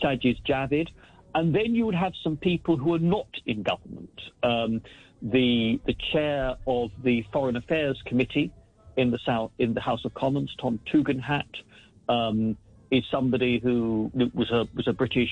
Sajid 0.04 0.38
Javid, 0.48 0.90
and 1.36 1.54
then 1.54 1.76
you 1.76 1.86
would 1.86 1.96
have 1.96 2.14
some 2.24 2.38
people 2.38 2.76
who 2.76 2.94
are 2.94 3.00
not 3.00 3.28
in 3.46 3.64
government. 3.64 4.22
Um, 4.44 4.82
the 5.22 5.80
the 5.86 5.96
chair 6.12 6.56
of 6.68 6.92
the 7.04 7.24
Foreign 7.34 7.56
Affairs 7.56 8.02
Committee 8.06 8.52
in 8.98 9.12
the 9.12 9.20
South 9.26 9.52
in 9.60 9.74
the 9.74 9.82
House 9.82 10.04
of 10.06 10.14
Commons, 10.14 10.54
Tom 10.62 10.80
Tugendhat, 10.92 11.46
um, 12.08 12.58
is 12.92 13.04
somebody 13.12 13.60
who 13.60 14.12
was 14.34 14.50
a 14.52 14.66
was 14.76 14.88
a 14.88 14.94
British 14.94 15.30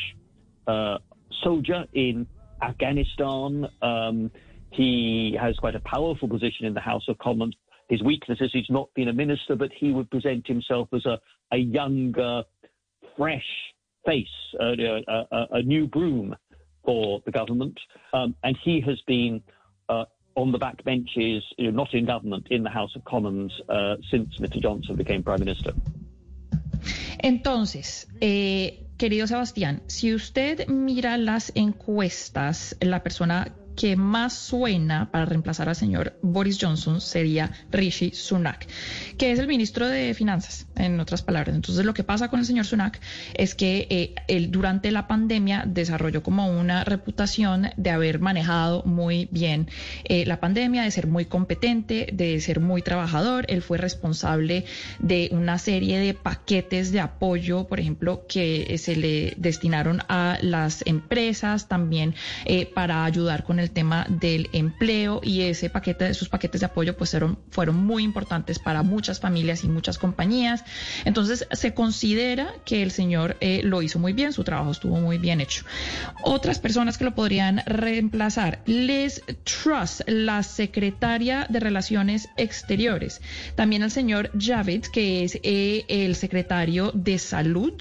uh, 0.68 0.98
soldier 1.44 1.86
in 1.94 2.28
Afghanistan. 2.62 3.68
Um, 3.82 4.32
he 4.72 5.38
has 5.40 5.56
quite 5.58 5.76
a 5.76 5.80
powerful 5.82 6.28
position 6.28 6.66
in 6.66 6.74
the 6.74 6.82
House 6.82 7.08
of 7.08 7.18
Commons. 7.18 7.56
His 7.90 8.04
weakness 8.04 8.40
is 8.42 8.50
he's 8.52 8.70
not 8.70 8.94
been 8.96 9.08
a 9.08 9.14
minister, 9.14 9.56
but 9.56 9.72
he 9.74 9.92
would 9.92 10.10
present 10.12 10.46
himself 10.46 10.90
as 10.94 11.06
a, 11.06 11.20
a 11.54 11.58
younger, 11.58 12.44
fresh 13.16 13.46
face, 14.06 14.28
a, 14.60 15.04
a, 15.08 15.48
a, 15.52 15.62
new 15.62 15.88
broom 15.88 16.36
for 16.84 17.22
the 17.26 17.32
government. 17.32 17.80
Um, 18.14 18.36
and 18.44 18.58
he 18.64 18.82
has 18.82 19.00
been 19.08 19.42
uh, 19.90 20.06
on 20.36 20.52
the 20.52 20.58
back 20.58 20.84
benches, 20.84 21.44
you 21.58 21.72
know, 21.72 21.84
not 21.84 21.94
in 21.94 22.06
government, 22.06 22.48
in 22.50 22.64
the 22.64 22.70
House 22.70 22.96
of 22.96 23.04
Commons 23.06 23.52
uh, 23.70 23.96
since 24.10 24.38
Mr. 24.40 24.62
Johnson 24.62 24.96
became 24.96 25.24
Prime 25.24 25.40
Minister. 25.40 25.74
Entonces, 27.20 28.08
eh, 28.22 28.86
querido 28.98 29.26
Sebastián, 29.28 29.82
si 29.88 30.14
usted 30.14 30.68
mira 30.68 31.18
las 31.18 31.52
encuestas, 31.56 32.78
la 32.80 33.02
persona 33.02 33.56
que 33.78 33.96
más 33.96 34.34
suena 34.34 35.12
para 35.12 35.26
reemplazar 35.26 35.70
al 35.70 35.76
señor 35.76 36.18
Boris 36.24 36.58
Johnson 36.60 37.00
sería 37.00 37.52
Rishi 37.72 38.12
Sunak, 38.12 38.68
que 39.18 39.32
es 39.32 39.40
el 39.40 39.48
ministro 39.48 39.88
de 39.88 40.16
Finanzas, 40.16 40.68
en 40.76 41.00
otras 41.00 41.22
palabras. 41.22 41.56
Entonces, 41.56 41.86
lo 41.86 41.94
que 41.94 42.04
pasa 42.04 42.30
con 42.30 42.40
el 42.40 42.46
señor 42.46 42.66
Sunak 42.66 43.00
es 43.36 43.54
que 43.54 43.88
eh, 43.90 44.16
él 44.28 44.50
durante 44.52 44.92
la 44.92 45.08
pandemia 45.08 45.64
desarrolló 45.66 46.24
como 46.24 46.48
una 46.48 46.84
reputación 46.84 47.70
de 47.78 47.90
haber 47.92 48.20
manejado 48.20 48.82
muy 48.84 49.30
bien 49.32 49.70
eh, 50.06 50.26
la 50.26 50.40
pandemia, 50.40 50.82
de 50.82 50.92
ser 50.92 51.06
muy 51.06 51.26
competente, 51.26 52.10
de 52.12 52.42
ser 52.42 52.60
muy 52.60 52.82
trabajador. 52.82 53.46
Él 53.48 53.62
fue 53.62 53.78
responsable 53.78 54.66
de 54.98 55.30
una 55.32 55.60
serie 55.60 56.00
de 56.00 56.16
paquetes 56.16 56.92
de 56.92 57.00
apoyo, 57.00 57.68
por 57.68 57.80
ejemplo, 57.80 58.26
que 58.28 58.76
se 58.80 58.96
le 58.96 59.36
destinaron 59.38 60.02
a 60.10 60.40
las 60.42 60.84
empresas 60.88 61.68
también 61.68 62.16
eh, 62.46 62.66
para 62.74 63.06
ayudar 63.06 63.44
con 63.44 63.60
el 63.60 63.67
tema 63.70 64.06
del 64.10 64.50
empleo 64.54 65.22
y 65.24 65.42
ese 65.42 65.70
paquete, 65.70 66.10
esos 66.10 66.30
paquetes 66.30 66.62
de 66.62 66.66
apoyo 66.66 66.96
pues 66.96 67.12
fueron, 67.12 67.40
fueron 67.50 67.76
muy 67.76 68.04
importantes 68.04 68.60
para 68.60 68.84
muchas 68.84 69.20
familias 69.20 69.64
y 69.64 69.68
muchas 69.68 69.98
compañías. 69.98 70.64
Entonces 71.06 71.48
se 71.52 71.74
considera 71.74 72.54
que 72.66 72.84
el 72.84 72.92
señor 72.92 73.38
eh, 73.42 73.62
lo 73.64 73.82
hizo 73.82 74.00
muy 74.00 74.14
bien, 74.14 74.34
su 74.34 74.44
trabajo 74.44 74.72
estuvo 74.72 74.98
muy 75.00 75.18
bien 75.18 75.42
hecho. 75.42 75.66
Otras 76.24 76.60
personas 76.60 76.98
que 76.98 77.04
lo 77.04 77.16
podrían 77.16 77.62
reemplazar, 77.66 78.62
Liz 78.66 79.22
Truss, 79.44 80.04
la 80.08 80.44
secretaria 80.44 81.46
de 81.50 81.60
Relaciones 81.60 82.30
Exteriores. 82.38 83.22
También 83.56 83.84
el 83.84 83.92
señor 83.92 84.32
Javid, 84.40 84.86
que 84.94 85.24
es 85.24 85.40
eh, 85.44 85.86
el 85.88 86.16
secretario 86.16 86.92
de 86.94 87.18
Salud. 87.18 87.74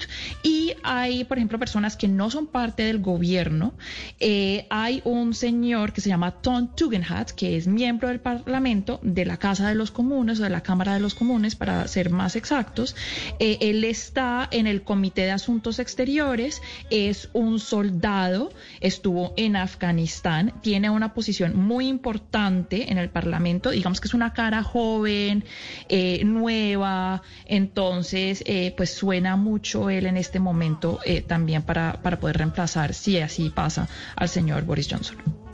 Y 0.43 0.73
hay, 0.83 1.23
por 1.23 1.37
ejemplo, 1.37 1.59
personas 1.59 1.95
que 1.97 2.07
no 2.07 2.29
son 2.29 2.47
parte 2.47 2.83
del 2.83 2.99
gobierno. 2.99 3.73
Eh, 4.19 4.65
hay 4.69 5.01
un 5.05 5.33
señor 5.33 5.76
que 5.85 6.01
se 6.01 6.09
llama 6.09 6.31
Tom 6.41 6.69
Tugendhat, 6.75 7.31
que 7.31 7.55
es 7.55 7.67
miembro 7.67 8.07
del 8.07 8.19
Parlamento 8.19 8.99
de 9.03 9.25
la 9.25 9.37
Casa 9.37 9.69
de 9.69 9.75
los 9.75 9.91
Comunes 9.91 10.39
o 10.39 10.43
de 10.43 10.49
la 10.49 10.61
Cámara 10.61 10.95
de 10.95 10.99
los 10.99 11.13
Comunes, 11.13 11.55
para 11.55 11.87
ser 11.87 12.09
más 12.09 12.35
exactos. 12.35 12.95
Eh, 13.39 13.57
él 13.61 13.83
está 13.83 14.47
en 14.51 14.65
el 14.65 14.81
Comité 14.81 15.23
de 15.23 15.31
Asuntos 15.31 15.79
Exteriores, 15.79 16.61
es 16.89 17.29
un 17.33 17.59
soldado, 17.59 18.51
estuvo 18.81 19.33
en 19.37 19.55
Afganistán, 19.55 20.53
tiene 20.61 20.89
una 20.89 21.13
posición 21.13 21.55
muy 21.55 21.87
importante 21.87 22.91
en 22.91 22.97
el 22.97 23.09
Parlamento, 23.09 23.69
digamos 23.69 24.01
que 24.01 24.07
es 24.07 24.13
una 24.13 24.33
cara 24.33 24.63
joven, 24.63 25.43
eh, 25.89 26.23
nueva, 26.25 27.21
entonces 27.45 28.43
eh, 28.47 28.73
pues 28.75 28.91
suena 28.93 29.35
mucho 29.35 29.89
él 29.89 30.07
en 30.07 30.17
este 30.17 30.39
momento 30.39 30.99
también 31.27 31.61
para, 31.61 32.01
para 32.01 32.19
poder 32.19 32.37
reemplazar, 32.37 32.93
si 32.93 33.19
así 33.19 33.49
pasa, 33.49 33.87
al 34.15 34.29
señor 34.29 34.63
Boris 34.63 34.87
Johnson. 34.89 35.46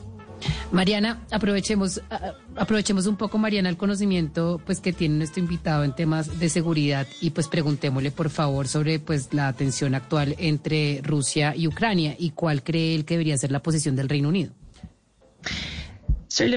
Mariana, 0.72 1.22
aprovechemos, 1.30 2.00
aprovechemos 2.56 3.06
un 3.06 3.16
poco, 3.16 3.38
Mariana, 3.38 3.68
el 3.68 3.76
conocimiento 3.76 4.60
pues 4.64 4.80
que 4.80 4.92
tiene 4.92 5.16
nuestro 5.18 5.40
invitado 5.40 5.84
en 5.84 5.94
temas 5.94 6.38
de 6.38 6.48
seguridad 6.48 7.06
y 7.20 7.30
pues 7.30 7.48
preguntémosle 7.48 8.10
por 8.10 8.30
favor 8.30 8.68
sobre 8.68 8.98
pues 8.98 9.32
la 9.32 9.52
tensión 9.52 9.94
actual 9.94 10.34
entre 10.38 11.00
Rusia 11.02 11.54
y 11.56 11.66
Ucrania 11.68 12.16
y 12.18 12.30
cuál 12.30 12.62
cree 12.62 12.94
él 12.94 13.04
que 13.04 13.14
debería 13.14 13.36
ser 13.36 13.52
la 13.52 13.62
posición 13.62 13.96
del 13.96 14.08
Reino 14.08 14.28
Unido. 14.28 14.52
Sir 16.28 16.50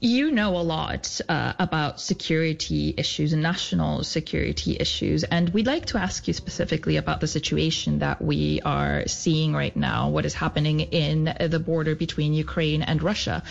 you 0.00 0.30
know 0.30 0.56
a 0.56 0.62
lot 0.62 1.20
uh, 1.28 1.52
about 1.58 2.00
security 2.00 2.94
issues 2.96 3.32
and 3.32 3.42
national 3.42 4.04
security 4.04 4.76
issues. 4.78 5.24
And 5.24 5.48
we'd 5.50 5.66
like 5.66 5.86
to 5.86 5.98
ask 5.98 6.26
you 6.28 6.34
specifically 6.34 6.96
about 6.96 7.20
the 7.20 7.26
situation 7.26 8.00
that 8.00 8.22
we 8.22 8.60
are 8.64 9.06
seeing 9.06 9.54
right 9.54 9.76
now, 9.76 10.10
what 10.10 10.24
is 10.24 10.34
happening 10.34 10.80
in 10.80 11.24
the 11.24 11.58
border 11.58 11.94
between 11.94 12.32
Ukraine 12.32 12.82
and 12.82 13.02
Russia. 13.02 13.42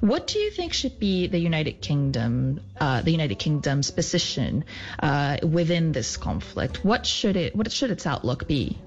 What 0.00 0.26
do 0.26 0.38
you 0.38 0.50
think 0.50 0.72
should 0.72 0.98
be 0.98 1.26
the 1.26 1.38
United 1.38 1.80
Kingdom, 1.80 2.60
uh, 2.80 3.02
the 3.02 3.10
United 3.10 3.38
Kingdom's 3.38 3.90
position 3.90 4.64
uh, 5.00 5.38
within 5.42 5.92
this 5.92 6.16
conflict? 6.16 6.84
What 6.84 7.06
should 7.06 7.36
it, 7.36 7.56
what 7.56 7.70
should 7.72 7.90
its 7.90 8.06
outlook 8.06 8.46
be? 8.46 8.78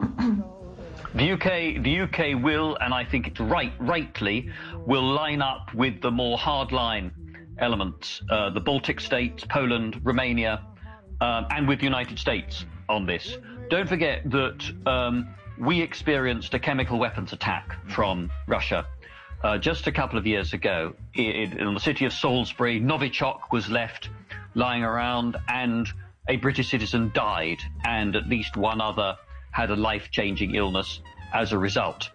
The 1.14 1.32
UK, 1.32 1.82
the 1.82 2.00
UK 2.02 2.40
will, 2.40 2.76
and 2.80 2.94
I 2.94 3.04
think 3.04 3.26
it's 3.26 3.40
right, 3.40 3.72
rightly, 3.80 4.48
will 4.86 5.02
line 5.02 5.42
up 5.42 5.74
with 5.74 6.00
the 6.00 6.10
more 6.10 6.38
hardline 6.38 7.10
elements, 7.58 8.22
uh, 8.30 8.50
the 8.50 8.60
Baltic 8.60 9.00
states, 9.00 9.44
Poland, 9.44 10.00
Romania, 10.04 10.62
um, 11.20 11.46
and 11.50 11.66
with 11.66 11.80
the 11.80 11.84
United 11.84 12.18
States 12.18 12.64
on 12.88 13.06
this. 13.06 13.36
Don't 13.70 13.88
forget 13.88 14.30
that 14.30 14.72
um, 14.86 15.34
we 15.58 15.82
experienced 15.82 16.54
a 16.54 16.60
chemical 16.60 16.98
weapons 16.98 17.32
attack 17.32 17.76
from 17.88 18.30
Russia 18.46 18.86
uh, 19.42 19.58
just 19.58 19.88
a 19.88 19.92
couple 19.92 20.18
of 20.18 20.26
years 20.26 20.52
ago 20.52 20.94
in, 21.14 21.58
in 21.58 21.74
the 21.74 21.80
city 21.80 22.04
of 22.04 22.12
Salisbury. 22.12 22.80
Novichok 22.80 23.50
was 23.50 23.68
left 23.68 24.10
lying 24.54 24.84
around, 24.84 25.36
and 25.48 25.88
a 26.28 26.36
British 26.36 26.70
citizen 26.70 27.10
died, 27.14 27.58
and 27.84 28.14
at 28.14 28.28
least 28.28 28.56
one 28.56 28.80
other 28.80 29.16
had 29.50 29.70
a 29.70 29.76
life 29.76 30.10
changing 30.10 30.54
illness 30.54 31.00
as 31.32 31.52
a 31.52 31.58
result. 31.58 32.10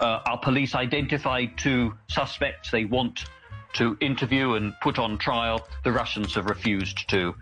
Uh, 0.00 0.20
our 0.26 0.38
police 0.38 0.74
identified 0.74 1.58
two 1.58 1.94
suspects 2.08 2.70
they 2.70 2.84
want 2.84 3.24
to 3.74 3.96
interview 4.00 4.54
and 4.54 4.72
put 4.80 4.98
on 4.98 5.18
trial. 5.18 5.66
The 5.84 5.92
Russians 5.92 6.34
have 6.34 6.46
refused 6.46 7.08
to 7.10 7.34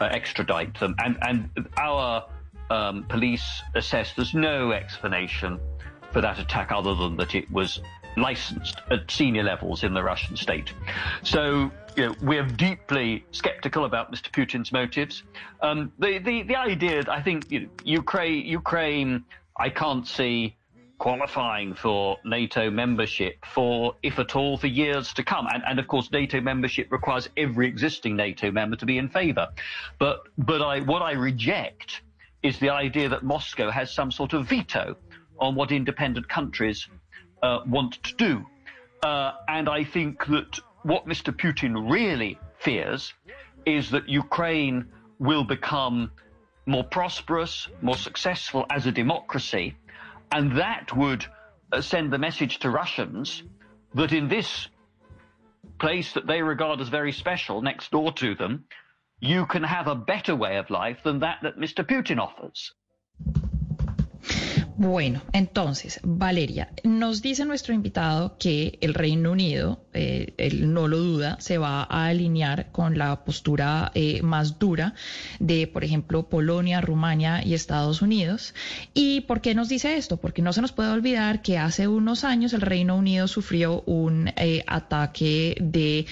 uh, 0.00 0.04
extradite 0.06 0.78
them. 0.78 0.94
And, 0.98 1.18
and 1.22 1.68
our 1.76 2.26
um, 2.70 3.04
police 3.04 3.62
assess 3.74 4.12
there's 4.14 4.34
no 4.34 4.72
explanation 4.72 5.60
for 6.12 6.20
that 6.20 6.38
attack 6.38 6.72
other 6.72 6.94
than 6.94 7.16
that 7.16 7.34
it 7.34 7.50
was 7.50 7.80
licensed 8.16 8.80
at 8.90 9.10
senior 9.10 9.42
levels 9.42 9.82
in 9.82 9.92
the 9.92 10.02
Russian 10.02 10.36
state. 10.36 10.72
So 11.22 11.70
you 11.96 12.06
know, 12.06 12.14
we're 12.22 12.46
deeply 12.46 13.24
skeptical 13.30 13.84
about 13.84 14.12
Mr. 14.12 14.30
Putin's 14.30 14.72
motives. 14.72 15.22
Um, 15.62 15.92
the, 15.98 16.18
the, 16.18 16.42
the 16.42 16.56
idea, 16.56 17.04
that 17.04 17.08
I 17.08 17.22
think, 17.22 17.50
you 17.50 17.60
know, 17.60 17.68
Ukraine, 17.84 18.46
Ukraine, 18.46 19.24
I 19.56 19.68
can't 19.68 20.06
see 20.06 20.56
qualifying 20.98 21.74
for 21.74 22.18
NATO 22.24 22.70
membership 22.70 23.44
for, 23.46 23.94
if 24.02 24.18
at 24.18 24.34
all, 24.36 24.56
for 24.56 24.66
years 24.66 25.12
to 25.14 25.22
come. 25.22 25.46
And, 25.52 25.62
and 25.66 25.78
of 25.78 25.86
course, 25.86 26.10
NATO 26.10 26.40
membership 26.40 26.90
requires 26.90 27.28
every 27.36 27.68
existing 27.68 28.16
NATO 28.16 28.50
member 28.50 28.76
to 28.76 28.86
be 28.86 28.98
in 28.98 29.08
favour. 29.08 29.48
But, 29.98 30.22
but 30.38 30.62
I, 30.62 30.80
what 30.80 31.02
I 31.02 31.12
reject 31.12 32.02
is 32.42 32.58
the 32.58 32.70
idea 32.70 33.08
that 33.08 33.22
Moscow 33.22 33.70
has 33.70 33.92
some 33.92 34.10
sort 34.10 34.32
of 34.32 34.46
veto 34.46 34.96
on 35.38 35.54
what 35.54 35.72
independent 35.72 36.28
countries 36.28 36.88
uh, 37.42 37.60
want 37.66 38.02
to 38.04 38.14
do. 38.14 38.46
Uh, 39.02 39.32
and 39.48 39.68
I 39.68 39.84
think 39.84 40.24
that 40.26 40.58
what 40.84 41.06
Mr. 41.06 41.34
Putin 41.34 41.90
really 41.90 42.38
fears 42.58 43.12
is 43.66 43.90
that 43.90 44.08
Ukraine 44.08 44.86
will 45.18 45.44
become 45.44 46.12
more 46.66 46.84
prosperous, 46.84 47.68
more 47.80 47.96
successful 47.96 48.66
as 48.70 48.86
a 48.86 48.92
democracy, 48.92 49.76
and 50.30 50.58
that 50.58 50.94
would 50.94 51.24
uh, 51.72 51.80
send 51.80 52.12
the 52.12 52.18
message 52.18 52.58
to 52.60 52.70
Russians 52.70 53.42
that 53.94 54.12
in 54.12 54.28
this 54.28 54.68
place 55.80 56.12
that 56.12 56.26
they 56.26 56.42
regard 56.42 56.80
as 56.80 56.88
very 56.88 57.12
special 57.12 57.62
next 57.62 57.90
door 57.90 58.12
to 58.12 58.34
them, 58.34 58.64
you 59.20 59.46
can 59.46 59.62
have 59.62 59.86
a 59.86 59.94
better 59.94 60.36
way 60.36 60.58
of 60.58 60.68
life 60.68 60.98
than 61.02 61.20
that 61.20 61.38
that 61.42 61.58
Mr. 61.58 61.82
Putin 61.82 62.18
offers. 62.18 62.72
Bueno, 64.76 65.22
entonces, 65.32 66.00
Valeria, 66.02 66.68
nos 66.82 67.22
dice 67.22 67.44
nuestro 67.44 67.74
invitado 67.74 68.36
que 68.38 68.76
el 68.80 68.92
Reino 68.92 69.30
Unido, 69.30 69.84
eh, 69.92 70.34
él 70.36 70.72
no 70.72 70.88
lo 70.88 70.98
duda, 70.98 71.36
se 71.38 71.58
va 71.58 71.84
a 71.84 72.06
alinear 72.06 72.72
con 72.72 72.98
la 72.98 73.24
postura 73.24 73.92
eh, 73.94 74.20
más 74.22 74.58
dura 74.58 74.94
de, 75.38 75.68
por 75.68 75.84
ejemplo, 75.84 76.28
Polonia, 76.28 76.80
Rumania 76.80 77.44
y 77.44 77.54
Estados 77.54 78.02
Unidos. 78.02 78.52
¿Y 78.94 79.20
por 79.22 79.40
qué 79.40 79.54
nos 79.54 79.68
dice 79.68 79.96
esto? 79.96 80.16
Porque 80.16 80.42
no 80.42 80.52
se 80.52 80.60
nos 80.60 80.72
puede 80.72 80.90
olvidar 80.90 81.40
que 81.42 81.56
hace 81.56 81.86
unos 81.86 82.24
años 82.24 82.52
el 82.52 82.60
Reino 82.60 82.96
Unido 82.96 83.28
sufrió 83.28 83.82
un 83.82 84.32
eh, 84.36 84.64
ataque 84.66 85.56
de 85.60 86.06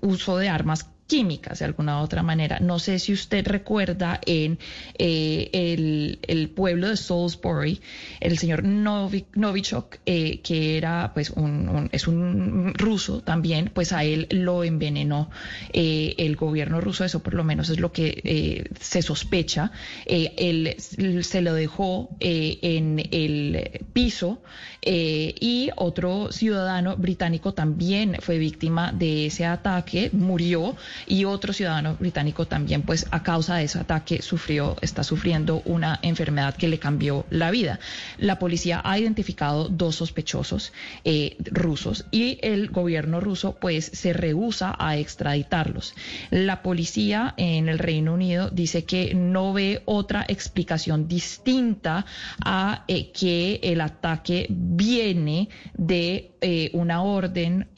uso 0.00 0.38
de 0.38 0.48
armas 0.48 0.88
químicas 1.08 1.58
de 1.58 1.64
alguna 1.64 2.00
u 2.00 2.04
otra 2.04 2.22
manera. 2.22 2.60
No 2.60 2.78
sé 2.78 2.98
si 2.98 3.14
usted 3.14 3.46
recuerda 3.48 4.20
en 4.26 4.58
eh, 4.98 6.18
el, 6.28 6.50
pueblo 6.50 6.88
de 6.88 6.96
Salisbury, 6.96 7.80
el 8.20 8.38
señor 8.38 8.62
Novichok, 8.62 9.96
eh, 10.04 10.40
que 10.42 10.76
era 10.76 11.12
pues 11.14 11.30
un, 11.30 11.88
es 11.92 12.06
un 12.06 12.74
ruso 12.74 13.20
también, 13.22 13.70
pues 13.72 13.92
a 13.92 14.04
él 14.04 14.28
lo 14.30 14.64
envenenó 14.64 15.30
eh, 15.72 16.14
el 16.18 16.36
gobierno 16.36 16.80
ruso, 16.80 17.04
eso 17.04 17.22
por 17.22 17.34
lo 17.34 17.42
menos 17.42 17.70
es 17.70 17.80
lo 17.80 17.90
que 17.90 18.68
se 18.78 19.00
sospecha. 19.00 19.72
él 20.06 20.76
se 20.78 21.40
lo 21.40 21.54
dejó 21.54 22.10
en 22.20 22.98
el 23.10 23.86
piso 23.94 24.42
y 24.84 25.70
otro 25.76 26.30
ciudadano 26.32 26.96
británico 26.96 27.54
también 27.54 28.16
fue 28.20 28.36
víctima 28.38 28.92
de 28.92 29.26
ese 29.26 29.46
ataque, 29.46 30.10
murió 30.12 30.76
y 31.06 31.24
otro 31.24 31.52
ciudadano 31.52 31.96
británico 31.98 32.46
también, 32.46 32.82
pues 32.82 33.06
a 33.10 33.22
causa 33.22 33.56
de 33.56 33.64
ese 33.64 33.78
ataque 33.78 34.22
sufrió, 34.22 34.76
está 34.80 35.04
sufriendo 35.04 35.62
una 35.64 35.98
enfermedad 36.02 36.54
que 36.54 36.68
le 36.68 36.78
cambió 36.78 37.26
la 37.30 37.50
vida. 37.50 37.78
La 38.18 38.38
policía 38.38 38.80
ha 38.84 38.98
identificado 38.98 39.68
dos 39.68 39.96
sospechosos 39.96 40.72
eh, 41.04 41.36
rusos 41.38 42.06
y 42.10 42.38
el 42.42 42.68
gobierno 42.68 43.20
ruso 43.20 43.56
pues 43.60 43.90
se 43.92 44.12
rehúsa 44.12 44.74
a 44.78 44.96
extraditarlos. 44.96 45.94
La 46.30 46.62
policía 46.62 47.34
en 47.36 47.68
el 47.68 47.78
Reino 47.78 48.14
Unido 48.14 48.50
dice 48.50 48.84
que 48.84 49.14
no 49.14 49.52
ve 49.52 49.82
otra 49.84 50.24
explicación 50.28 51.08
distinta 51.08 52.06
a 52.44 52.84
eh, 52.88 53.10
que 53.12 53.60
el 53.62 53.80
ataque 53.80 54.46
viene 54.48 55.48
de 55.74 56.32
eh, 56.40 56.70
una 56.72 57.02
orden 57.02 57.68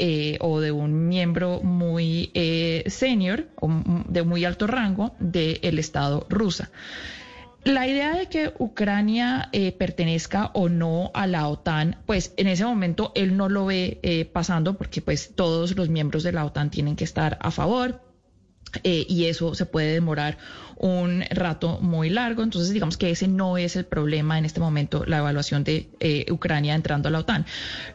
o 0.41 0.61
de 0.61 0.73
un 0.73 1.09
miembro 1.09 1.61
muy 1.63 2.31
senior 3.11 3.49
de 4.09 4.23
muy 4.23 4.45
alto 4.45 4.67
rango 4.69 5.15
del 5.19 5.79
Estado 5.79 6.27
rusa. 6.29 6.71
La 7.65 7.87
idea 7.87 8.15
de 8.15 8.27
que 8.27 8.55
Ucrania 8.59 9.49
eh, 9.53 9.73
pertenezca 9.73 10.51
o 10.55 10.69
no 10.69 11.11
a 11.13 11.27
la 11.27 11.47
OTAN, 11.49 11.97
pues 12.07 12.33
en 12.39 12.47
ese 12.47 12.65
momento 12.65 13.13
él 13.15 13.37
no 13.37 13.49
lo 13.49 13.67
ve 13.67 13.99
eh, 14.03 14.25
pasando 14.25 14.79
porque 14.79 15.03
pues 15.03 15.35
todos 15.35 15.77
los 15.77 15.89
miembros 15.91 16.23
de 16.23 16.33
la 16.33 16.45
OTAN 16.45 16.71
tienen 16.71 16.97
que 16.97 17.05
estar 17.05 17.37
a 17.41 17.51
favor. 17.51 18.01
Eh, 18.85 19.05
y 19.09 19.25
eso 19.25 19.57
se 19.57 19.67
puede 19.67 19.93
demorar 19.93 20.39
un 20.77 21.25
rato 21.31 21.81
muy 21.81 22.09
largo. 22.09 22.45
Entonces, 22.45 22.73
digamos 22.73 22.97
que 22.97 23.11
ese 23.11 23.27
no 23.27 23.59
es 23.59 23.75
el 23.75 23.85
problema 23.85 24.39
en 24.39 24.45
este 24.45 24.61
momento, 24.61 25.05
la 25.05 25.19
evaluación 25.19 25.65
de 25.65 25.89
Ucrania 26.31 26.77
entrando 26.77 27.09
a 27.09 27.11
la 27.11 27.19
OTAN. 27.19 27.45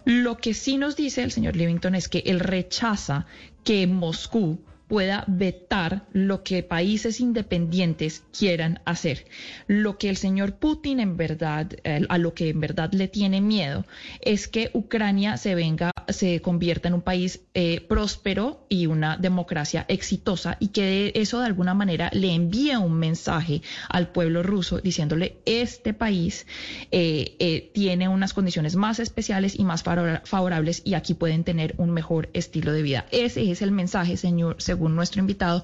Lo 0.03 0.35
que 0.37 0.53
sí 0.53 0.77
nos 0.77 0.97
dice 0.97 1.23
el 1.23 1.31
señor 1.31 1.55
Livington 1.55 1.95
es 1.95 2.09
que 2.09 2.23
él 2.25 2.41
rechaza 2.41 3.25
que 3.63 3.87
Moscú 3.87 4.59
pueda 4.87 5.23
vetar 5.27 6.05
lo 6.13 6.43
que 6.43 6.63
países 6.63 7.19
independientes 7.19 8.23
quieran 8.37 8.79
hacer. 8.85 9.25
Lo 9.67 9.97
que 9.97 10.09
el 10.09 10.17
señor 10.17 10.55
Putin 10.55 10.99
en 10.99 11.17
verdad, 11.17 11.71
eh, 11.83 12.05
a 12.07 12.17
lo 12.17 12.33
que 12.33 12.49
en 12.49 12.59
verdad 12.59 12.91
le 12.93 13.07
tiene 13.07 13.41
miedo, 13.41 13.85
es 14.21 14.47
que 14.47 14.69
Ucrania 14.73 15.37
se 15.37 15.55
venga, 15.55 15.91
se 16.07 16.41
convierta 16.41 16.87
en 16.87 16.95
un 16.95 17.01
país 17.01 17.41
eh, 17.53 17.81
próspero 17.87 18.65
y 18.69 18.87
una 18.87 19.17
democracia 19.17 19.85
exitosa 19.87 20.57
y 20.59 20.69
que 20.69 21.11
eso 21.15 21.39
de 21.39 21.47
alguna 21.47 21.73
manera 21.73 22.09
le 22.13 22.33
envíe 22.33 22.75
un 22.75 22.93
mensaje 22.93 23.61
al 23.89 24.09
pueblo 24.09 24.43
ruso 24.43 24.79
diciéndole 24.79 25.37
este 25.45 25.93
país 25.93 26.45
eh, 26.91 27.71
tiene 27.73 28.07
unas 28.07 28.33
condiciones 28.33 28.75
más 28.75 28.99
especiales 28.99 29.57
y 29.57 29.63
más 29.63 29.83
favorables 29.83 30.81
y 30.85 30.93
aquí 30.93 31.13
pueden 31.13 31.43
tener 31.43 31.75
un 31.77 31.91
mejor 31.91 32.29
estilo 32.33 32.71
de 32.71 32.81
vida. 32.81 33.05
Ese 33.11 33.51
es 33.51 33.61
el 33.61 33.71
mensaje, 33.71 34.17
señor 34.17 34.61
según 34.75 34.93
nuestro 34.93 35.21
invitado, 35.21 35.63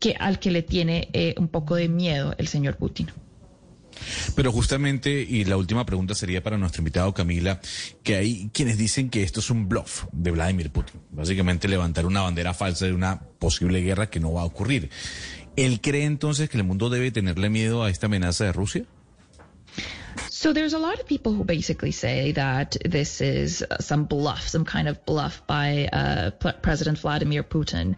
que 0.00 0.16
al 0.18 0.40
que 0.40 0.50
le 0.50 0.62
tiene 0.62 1.08
eh, 1.12 1.34
un 1.38 1.46
poco 1.46 1.76
de 1.76 1.88
miedo 1.88 2.34
el 2.36 2.48
señor 2.48 2.76
Putin. 2.76 3.08
Pero 4.34 4.50
justamente, 4.50 5.10
y 5.10 5.44
la 5.44 5.56
última 5.56 5.86
pregunta 5.86 6.14
sería 6.14 6.42
para 6.42 6.58
nuestro 6.58 6.80
invitado 6.80 7.14
Camila, 7.14 7.60
que 8.02 8.16
hay 8.16 8.50
quienes 8.52 8.76
dicen 8.76 9.08
que 9.08 9.22
esto 9.22 9.38
es 9.38 9.50
un 9.50 9.68
bluff 9.68 10.04
de 10.10 10.32
Vladimir 10.32 10.70
Putin, 10.70 11.00
básicamente 11.10 11.68
levantar 11.68 12.06
una 12.06 12.22
bandera 12.22 12.54
falsa 12.54 12.86
de 12.86 12.94
una 12.94 13.20
posible 13.38 13.82
guerra 13.82 14.08
que 14.10 14.18
no 14.18 14.32
va 14.32 14.42
a 14.42 14.46
ocurrir. 14.46 14.90
¿Él 15.54 15.80
cree 15.80 16.04
entonces 16.04 16.48
que 16.48 16.56
el 16.56 16.64
mundo 16.64 16.90
debe 16.90 17.12
tenerle 17.12 17.50
miedo 17.50 17.84
a 17.84 17.90
esta 17.90 18.06
amenaza 18.06 18.44
de 18.44 18.52
Rusia? 18.52 18.84
So 20.28 20.52
there's 20.52 20.72
a 20.72 20.78
lot 20.78 20.98
of 20.98 21.06
people 21.06 21.32
who 21.32 21.44
basically 21.44 21.92
say 21.92 22.32
that 22.32 22.76
this 22.84 23.20
is 23.20 23.64
some 23.78 24.04
bluff, 24.04 24.48
some 24.48 24.64
kind 24.64 24.88
of 24.88 25.04
bluff 25.04 25.42
by 25.46 25.88
uh, 25.92 26.30
President 26.62 26.98
Vladimir 26.98 27.42
Putin. 27.42 27.96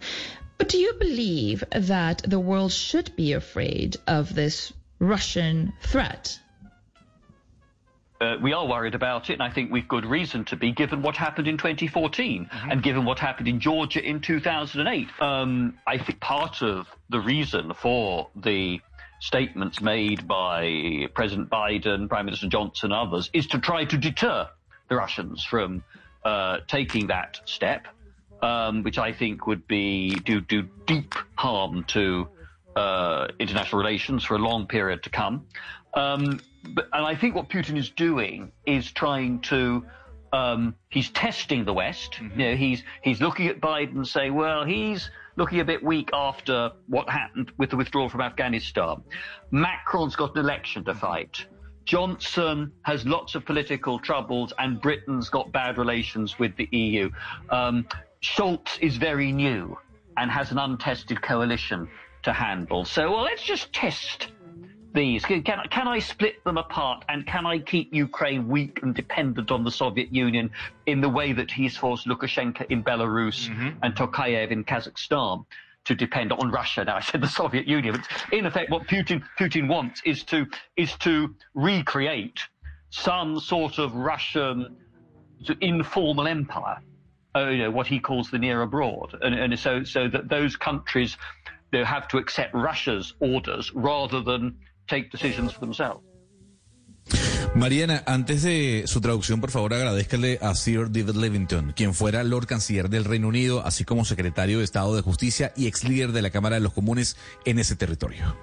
But 0.62 0.68
do 0.68 0.78
you 0.78 0.92
believe 0.92 1.64
that 1.72 2.22
the 2.24 2.38
world 2.38 2.70
should 2.70 3.16
be 3.16 3.32
afraid 3.32 3.96
of 4.06 4.32
this 4.32 4.72
Russian 5.00 5.72
threat? 5.80 6.38
Uh, 8.20 8.36
we 8.40 8.52
are 8.52 8.64
worried 8.64 8.94
about 8.94 9.28
it, 9.28 9.32
and 9.32 9.42
I 9.42 9.50
think 9.50 9.72
we've 9.72 9.88
good 9.88 10.06
reason 10.06 10.44
to 10.44 10.56
be, 10.56 10.70
given 10.70 11.02
what 11.02 11.16
happened 11.16 11.48
in 11.48 11.56
2014 11.56 12.44
mm-hmm. 12.44 12.70
and 12.70 12.80
given 12.80 13.04
what 13.04 13.18
happened 13.18 13.48
in 13.48 13.58
Georgia 13.58 14.08
in 14.08 14.20
2008. 14.20 15.08
Um, 15.20 15.78
I 15.84 15.98
think 15.98 16.20
part 16.20 16.62
of 16.62 16.86
the 17.10 17.18
reason 17.18 17.72
for 17.74 18.30
the 18.36 18.80
statements 19.18 19.80
made 19.80 20.28
by 20.28 21.08
President 21.12 21.50
Biden, 21.50 22.08
Prime 22.08 22.26
Minister 22.26 22.46
Johnson, 22.46 22.92
and 22.92 23.08
others 23.08 23.30
is 23.32 23.48
to 23.48 23.58
try 23.58 23.84
to 23.84 23.98
deter 23.98 24.48
the 24.88 24.94
Russians 24.94 25.42
from 25.42 25.82
uh, 26.24 26.58
taking 26.68 27.08
that 27.08 27.40
step. 27.46 27.88
Um, 28.42 28.82
which 28.82 28.98
I 28.98 29.12
think 29.12 29.46
would 29.46 29.66
be 29.66 30.10
do 30.10 30.40
do 30.40 30.68
deep 30.86 31.14
harm 31.36 31.84
to 31.84 32.28
uh, 32.76 33.28
international 33.38 33.78
relations 33.80 34.24
for 34.24 34.34
a 34.34 34.38
long 34.38 34.66
period 34.66 35.02
to 35.04 35.10
come. 35.10 35.46
Um, 35.94 36.40
but, 36.74 36.88
and 36.92 37.04
I 37.04 37.14
think 37.14 37.34
what 37.34 37.48
Putin 37.48 37.76
is 37.76 37.90
doing 37.90 38.52
is 38.66 38.90
trying 38.90 39.40
to 39.42 39.84
um, 40.32 40.74
he's 40.88 41.10
testing 41.10 41.64
the 41.64 41.74
West. 41.74 42.20
You 42.20 42.28
know, 42.36 42.56
he's 42.56 42.82
he's 43.02 43.20
looking 43.20 43.48
at 43.48 43.60
Biden 43.60 43.96
and 43.96 44.08
saying, 44.08 44.34
well, 44.34 44.64
he's 44.64 45.10
looking 45.36 45.60
a 45.60 45.64
bit 45.64 45.82
weak 45.82 46.10
after 46.12 46.72
what 46.88 47.08
happened 47.08 47.52
with 47.58 47.70
the 47.70 47.76
withdrawal 47.76 48.08
from 48.08 48.20
Afghanistan. 48.20 49.02
Macron's 49.50 50.16
got 50.16 50.34
an 50.34 50.40
election 50.40 50.84
to 50.84 50.94
fight. 50.94 51.46
Johnson 51.84 52.72
has 52.82 53.04
lots 53.04 53.34
of 53.34 53.44
political 53.44 53.98
troubles, 53.98 54.52
and 54.58 54.80
Britain's 54.80 55.28
got 55.28 55.52
bad 55.52 55.78
relations 55.78 56.38
with 56.38 56.56
the 56.56 56.68
EU. 56.70 57.10
Um, 57.50 57.86
Schultz 58.22 58.78
is 58.78 58.96
very 58.96 59.32
new 59.32 59.76
and 60.16 60.30
has 60.30 60.52
an 60.52 60.58
untested 60.58 61.20
coalition 61.20 61.88
to 62.22 62.32
handle. 62.32 62.84
So, 62.84 63.10
well, 63.10 63.22
let's 63.22 63.42
just 63.42 63.72
test 63.72 64.28
these. 64.94 65.24
Can, 65.24 65.42
can, 65.42 65.88
I 65.88 65.98
split 65.98 66.42
them 66.44 66.56
apart 66.56 67.04
and 67.08 67.26
can 67.26 67.46
I 67.46 67.58
keep 67.58 67.92
Ukraine 67.92 68.46
weak 68.46 68.78
and 68.82 68.94
dependent 68.94 69.50
on 69.50 69.64
the 69.64 69.70
Soviet 69.70 70.14
Union 70.14 70.50
in 70.86 71.00
the 71.00 71.08
way 71.08 71.32
that 71.32 71.50
he's 71.50 71.76
forced 71.76 72.06
Lukashenko 72.06 72.66
in 72.70 72.84
Belarus 72.84 73.48
mm-hmm. 73.48 73.70
and 73.82 73.94
Tokayev 73.94 74.50
in 74.50 74.64
Kazakhstan? 74.64 75.44
To 75.86 75.96
depend 75.96 76.30
on 76.30 76.52
Russia. 76.52 76.84
Now 76.84 76.94
I 76.94 77.00
said 77.00 77.20
the 77.20 77.26
Soviet 77.26 77.66
Union. 77.66 77.96
But 77.96 78.32
in 78.32 78.46
effect, 78.46 78.70
what 78.70 78.86
Putin 78.86 79.20
Putin 79.36 79.66
wants 79.66 80.00
is 80.04 80.22
to 80.26 80.46
is 80.76 80.94
to 80.98 81.34
recreate 81.54 82.38
some 82.90 83.40
sort 83.40 83.80
of 83.80 83.92
Russian 83.92 84.76
informal 85.60 86.28
empire, 86.28 86.78
uh, 87.34 87.48
you 87.48 87.64
know, 87.64 87.70
what 87.70 87.86
he 87.86 87.98
calls 88.00 88.30
the 88.30 88.38
near 88.38 88.62
abroad, 88.62 89.14
and, 89.22 89.34
and 89.34 89.58
so 89.58 89.84
so 89.84 90.08
that 90.08 90.28
those 90.28 90.56
countries 90.56 91.16
they 91.70 91.84
have 91.84 92.06
to 92.08 92.18
accept 92.18 92.54
Russia's 92.54 93.14
orders 93.20 93.72
rather 93.74 94.22
than 94.22 94.56
take 94.88 95.10
decisions 95.10 95.52
for 95.52 95.60
themselves. 95.60 96.04
Mariana, 97.54 98.02
antes 98.06 98.42
de 98.42 98.84
su 98.86 99.00
traducción, 99.00 99.40
por 99.40 99.50
favor, 99.50 99.74
agradezcale 99.74 100.38
a 100.40 100.54
Sir 100.54 100.90
David 100.90 101.16
Levington, 101.16 101.72
quien 101.76 101.92
fuera 101.92 102.24
Lord 102.24 102.46
Canciller 102.46 102.88
del 102.88 103.04
Reino 103.04 103.28
Unido, 103.28 103.62
así 103.64 103.84
como 103.84 104.04
secretario 104.04 104.58
de 104.58 104.64
Estado 104.64 104.94
de 104.96 105.02
Justicia 105.02 105.52
y 105.56 105.66
ex 105.66 105.84
líder 105.84 106.12
de 106.12 106.22
la 106.22 106.30
Cámara 106.30 106.56
de 106.56 106.60
los 106.60 106.72
Comunes 106.72 107.16
en 107.44 107.58
ese 107.58 107.76
territorio. 107.76 108.36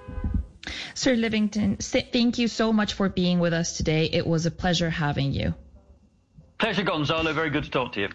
Sir 0.94 1.16
Livington, 1.16 1.76
th- 1.78 2.10
thank 2.12 2.36
you 2.36 2.46
so 2.46 2.72
much 2.72 2.94
for 2.94 3.08
being 3.08 3.40
with 3.40 3.52
us 3.52 3.76
today. 3.76 4.08
It 4.12 4.26
was 4.26 4.46
a 4.46 4.50
pleasure 4.50 4.90
having 4.90 5.32
you. 5.32 5.54
Pleasure, 6.58 6.84
Gonzalo. 6.84 7.32
Very 7.32 7.50
good 7.50 7.64
to 7.64 7.70
talk 7.70 7.92
to 7.94 8.00
you. 8.00 8.08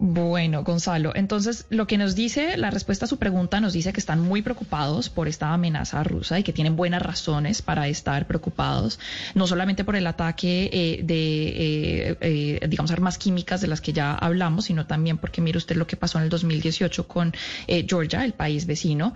Bueno, 0.00 0.62
Gonzalo, 0.62 1.12
entonces 1.16 1.66
lo 1.70 1.88
que 1.88 1.98
nos 1.98 2.14
dice, 2.14 2.56
la 2.56 2.70
respuesta 2.70 3.06
a 3.06 3.08
su 3.08 3.18
pregunta 3.18 3.60
nos 3.60 3.72
dice 3.72 3.92
que 3.92 3.98
están 3.98 4.20
muy 4.20 4.42
preocupados 4.42 5.10
por 5.10 5.26
esta 5.26 5.52
amenaza 5.52 6.04
rusa 6.04 6.38
y 6.38 6.44
que 6.44 6.52
tienen 6.52 6.76
buenas 6.76 7.02
razones 7.02 7.62
para 7.62 7.88
estar 7.88 8.28
preocupados, 8.28 9.00
no 9.34 9.48
solamente 9.48 9.82
por 9.82 9.96
el 9.96 10.06
ataque 10.06 10.70
eh, 10.72 11.00
de, 11.02 11.48
eh, 11.48 12.16
eh, 12.20 12.68
digamos, 12.68 12.92
armas 12.92 13.18
químicas 13.18 13.60
de 13.60 13.66
las 13.66 13.80
que 13.80 13.92
ya 13.92 14.14
hablamos, 14.14 14.66
sino 14.66 14.86
también 14.86 15.18
porque 15.18 15.40
mire 15.40 15.58
usted 15.58 15.74
lo 15.74 15.88
que 15.88 15.96
pasó 15.96 16.18
en 16.18 16.24
el 16.24 16.30
2018 16.30 17.08
con 17.08 17.32
Georgia, 17.66 18.24
el 18.24 18.34
país 18.34 18.66
vecino. 18.66 19.14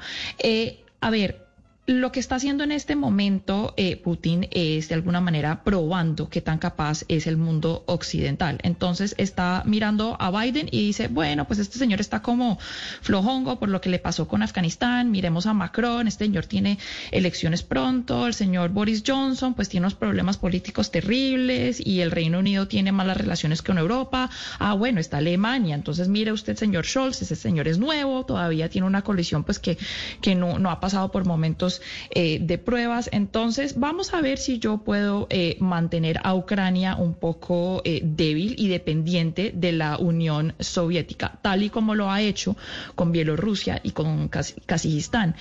A 1.00 1.10
ver, 1.10 1.41
lo 1.86 2.12
que 2.12 2.20
está 2.20 2.36
haciendo 2.36 2.62
en 2.62 2.70
este 2.70 2.94
momento 2.94 3.74
eh, 3.76 3.96
Putin 3.96 4.46
es 4.52 4.88
de 4.88 4.94
alguna 4.94 5.20
manera 5.20 5.64
probando 5.64 6.28
qué 6.28 6.40
tan 6.40 6.58
capaz 6.58 7.02
es 7.08 7.26
el 7.26 7.36
mundo 7.36 7.82
occidental. 7.86 8.60
Entonces 8.62 9.16
está 9.18 9.64
mirando 9.66 10.16
a 10.20 10.30
Biden 10.30 10.68
y 10.70 10.86
dice, 10.86 11.08
bueno, 11.08 11.44
pues 11.44 11.58
este 11.58 11.78
señor 11.78 12.00
está 12.00 12.22
como 12.22 12.60
flojongo 13.00 13.58
por 13.58 13.68
lo 13.68 13.80
que 13.80 13.90
le 13.90 13.98
pasó 13.98 14.28
con 14.28 14.44
Afganistán, 14.44 15.10
miremos 15.10 15.46
a 15.46 15.54
Macron, 15.54 16.06
este 16.06 16.26
señor 16.26 16.46
tiene 16.46 16.78
elecciones 17.10 17.64
pronto, 17.64 18.28
el 18.28 18.34
señor 18.34 18.70
Boris 18.70 19.02
Johnson 19.04 19.54
pues 19.54 19.68
tiene 19.68 19.86
unos 19.86 19.96
problemas 19.96 20.36
políticos 20.36 20.92
terribles 20.92 21.84
y 21.84 22.00
el 22.00 22.12
Reino 22.12 22.38
Unido 22.38 22.68
tiene 22.68 22.92
malas 22.92 23.16
relaciones 23.16 23.60
con 23.60 23.78
Europa. 23.78 24.30
Ah, 24.60 24.74
bueno, 24.74 25.00
está 25.00 25.18
Alemania, 25.18 25.74
entonces 25.74 26.06
mire 26.06 26.30
usted, 26.30 26.56
señor 26.56 26.86
Scholz, 26.86 27.22
ese 27.22 27.34
señor 27.34 27.66
es 27.66 27.78
nuevo, 27.78 28.24
todavía 28.24 28.68
tiene 28.68 28.86
una 28.86 29.02
coalición 29.02 29.42
pues 29.42 29.58
que, 29.58 29.78
que 30.20 30.36
no, 30.36 30.60
no 30.60 30.70
ha 30.70 30.78
pasado 30.78 31.10
por 31.10 31.24
momentos 31.24 31.71
eh, 32.10 32.38
de 32.40 32.58
pruebas. 32.58 33.08
Entonces, 33.12 33.78
vamos 33.78 34.12
a 34.12 34.20
ver 34.20 34.38
si 34.38 34.58
yo 34.58 34.78
puedo 34.78 35.26
eh, 35.30 35.56
mantener 35.60 36.18
a 36.24 36.34
Ucrania 36.34 36.96
un 36.96 37.14
poco 37.14 37.80
eh, 37.84 38.00
débil 38.04 38.54
y 38.58 38.68
dependiente 38.68 39.52
de 39.54 39.72
la 39.72 39.96
Unión 39.98 40.54
Soviética, 40.58 41.38
tal 41.42 41.62
y 41.62 41.70
como 41.70 41.94
lo 41.94 42.10
ha 42.10 42.20
hecho 42.20 42.56
con 42.94 43.12
Bielorrusia 43.12 43.80
y 43.82 43.92
con 43.92 44.28
Kaz- 44.30 44.54
Kazajistán. 44.66 45.36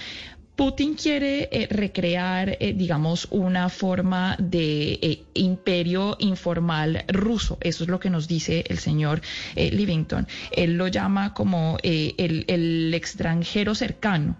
Putin 0.62 0.94
quiere 0.94 1.50
eh, 1.52 1.68
recrear, 1.72 2.56
eh, 2.60 2.74
digamos, 2.74 3.28
una 3.32 3.68
forma 3.68 4.36
de 4.38 4.92
eh, 5.02 5.24
imperio 5.34 6.18
informal 6.20 7.04
ruso. 7.08 7.58
Eso 7.62 7.84
es 7.84 7.90
lo 7.90 8.00
que 8.00 8.12
nos 8.12 8.28
dice 8.28 8.64
el 8.68 8.78
señor 8.78 9.22
Livington. 9.56 10.28
Él 10.52 10.78
lo 10.78 10.88
llama 10.88 11.34
como 11.34 11.80
el, 11.82 12.94
extranjero 12.94 13.74
cercano. 13.74 14.38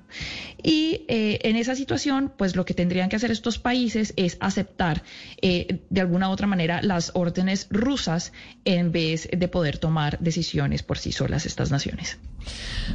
Y 0.62 1.06
en 1.08 1.56
esa 1.56 1.76
situación, 1.76 2.32
pues 2.38 2.56
lo 2.56 2.66
que 2.66 2.76
tendrían 2.76 3.10
que 3.10 3.16
hacer 3.16 3.32
estos 3.32 3.58
países 3.58 4.14
es 4.16 4.38
aceptar 4.42 5.02
de 5.42 6.02
alguna 6.02 6.30
u 6.30 6.32
otra 6.34 6.46
manera 6.46 6.84
las 6.84 7.14
órdenes 7.16 7.66
rusas 7.72 8.32
en 8.64 8.92
vez 8.92 9.28
de 9.36 9.48
poder 9.48 9.80
tomar 9.80 10.20
decisiones 10.20 10.84
por 10.84 11.00
sí 11.00 11.12
solas 11.12 11.48
estas 11.48 11.72
naciones. 11.72 12.20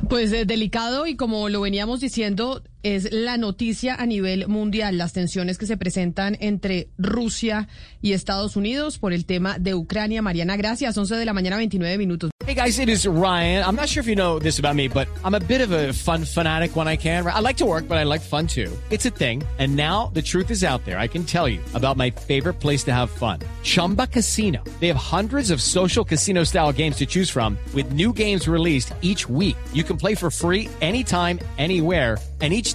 Pues 0.08 0.30
delicado 0.30 1.06
y 1.06 1.16
como 1.16 1.48
lo 1.48 1.60
veníamos 1.60 2.00
diciendo, 2.00 2.62
es 2.94 3.12
la 3.12 3.36
noticia 3.36 3.96
a 3.96 4.06
nivel 4.06 4.46
mundial, 4.46 4.96
las 4.96 5.12
tensiones 5.12 5.58
que 5.58 5.66
se 5.66 5.76
presentan 5.76 6.36
entre 6.40 6.88
Rusia 6.98 7.66
y 8.00 8.12
Estados 8.12 8.54
Unidos 8.54 8.98
por 8.98 9.12
el 9.12 9.26
tema 9.26 9.58
de 9.58 9.74
Ucrania. 9.74 10.22
Mariana, 10.22 10.56
gracias. 10.56 10.96
11 10.96 11.16
de 11.16 11.24
la 11.24 11.32
mañana, 11.32 11.56
29 11.56 11.98
minutos. 11.98 12.30
Hey 12.46 12.54
guys, 12.54 12.78
it 12.78 12.88
is 12.88 13.08
Ryan. 13.08 13.64
I'm 13.64 13.74
not 13.74 13.88
sure 13.88 14.00
if 14.00 14.06
you 14.06 14.14
know 14.14 14.38
this 14.38 14.60
about 14.60 14.76
me, 14.76 14.86
but 14.86 15.08
I'm 15.24 15.34
a 15.34 15.40
bit 15.40 15.62
of 15.62 15.72
a 15.72 15.92
fun 15.92 16.24
fanatic 16.24 16.76
when 16.76 16.86
I 16.86 16.96
can. 16.96 17.26
I 17.26 17.40
like 17.40 17.56
to 17.56 17.64
work, 17.64 17.88
but 17.88 17.98
I 17.98 18.04
like 18.04 18.20
fun 18.20 18.46
too. 18.46 18.70
It's 18.88 19.04
a 19.04 19.10
thing. 19.10 19.42
And 19.58 19.74
now 19.74 20.12
the 20.14 20.22
truth 20.22 20.52
is 20.52 20.62
out 20.62 20.84
there. 20.84 20.96
I 20.96 21.08
can 21.08 21.24
tell 21.24 21.48
you 21.48 21.58
about 21.74 21.96
my 21.96 22.10
favorite 22.10 22.60
place 22.60 22.84
to 22.84 22.92
have 22.92 23.10
fun. 23.10 23.40
Chumba 23.64 24.06
Casino. 24.06 24.62
They 24.78 24.86
have 24.86 24.96
hundreds 24.96 25.50
of 25.50 25.60
social 25.60 26.04
casino 26.04 26.44
style 26.44 26.72
games 26.72 26.98
to 26.98 27.06
choose 27.06 27.28
from 27.28 27.58
with 27.74 27.92
new 27.92 28.12
games 28.12 28.46
released 28.46 28.94
each 29.02 29.28
week. 29.28 29.56
You 29.72 29.82
can 29.82 29.96
play 29.96 30.14
for 30.14 30.30
free 30.30 30.68
anytime, 30.80 31.40
anywhere. 31.58 32.16
And 32.42 32.52
each 32.52 32.74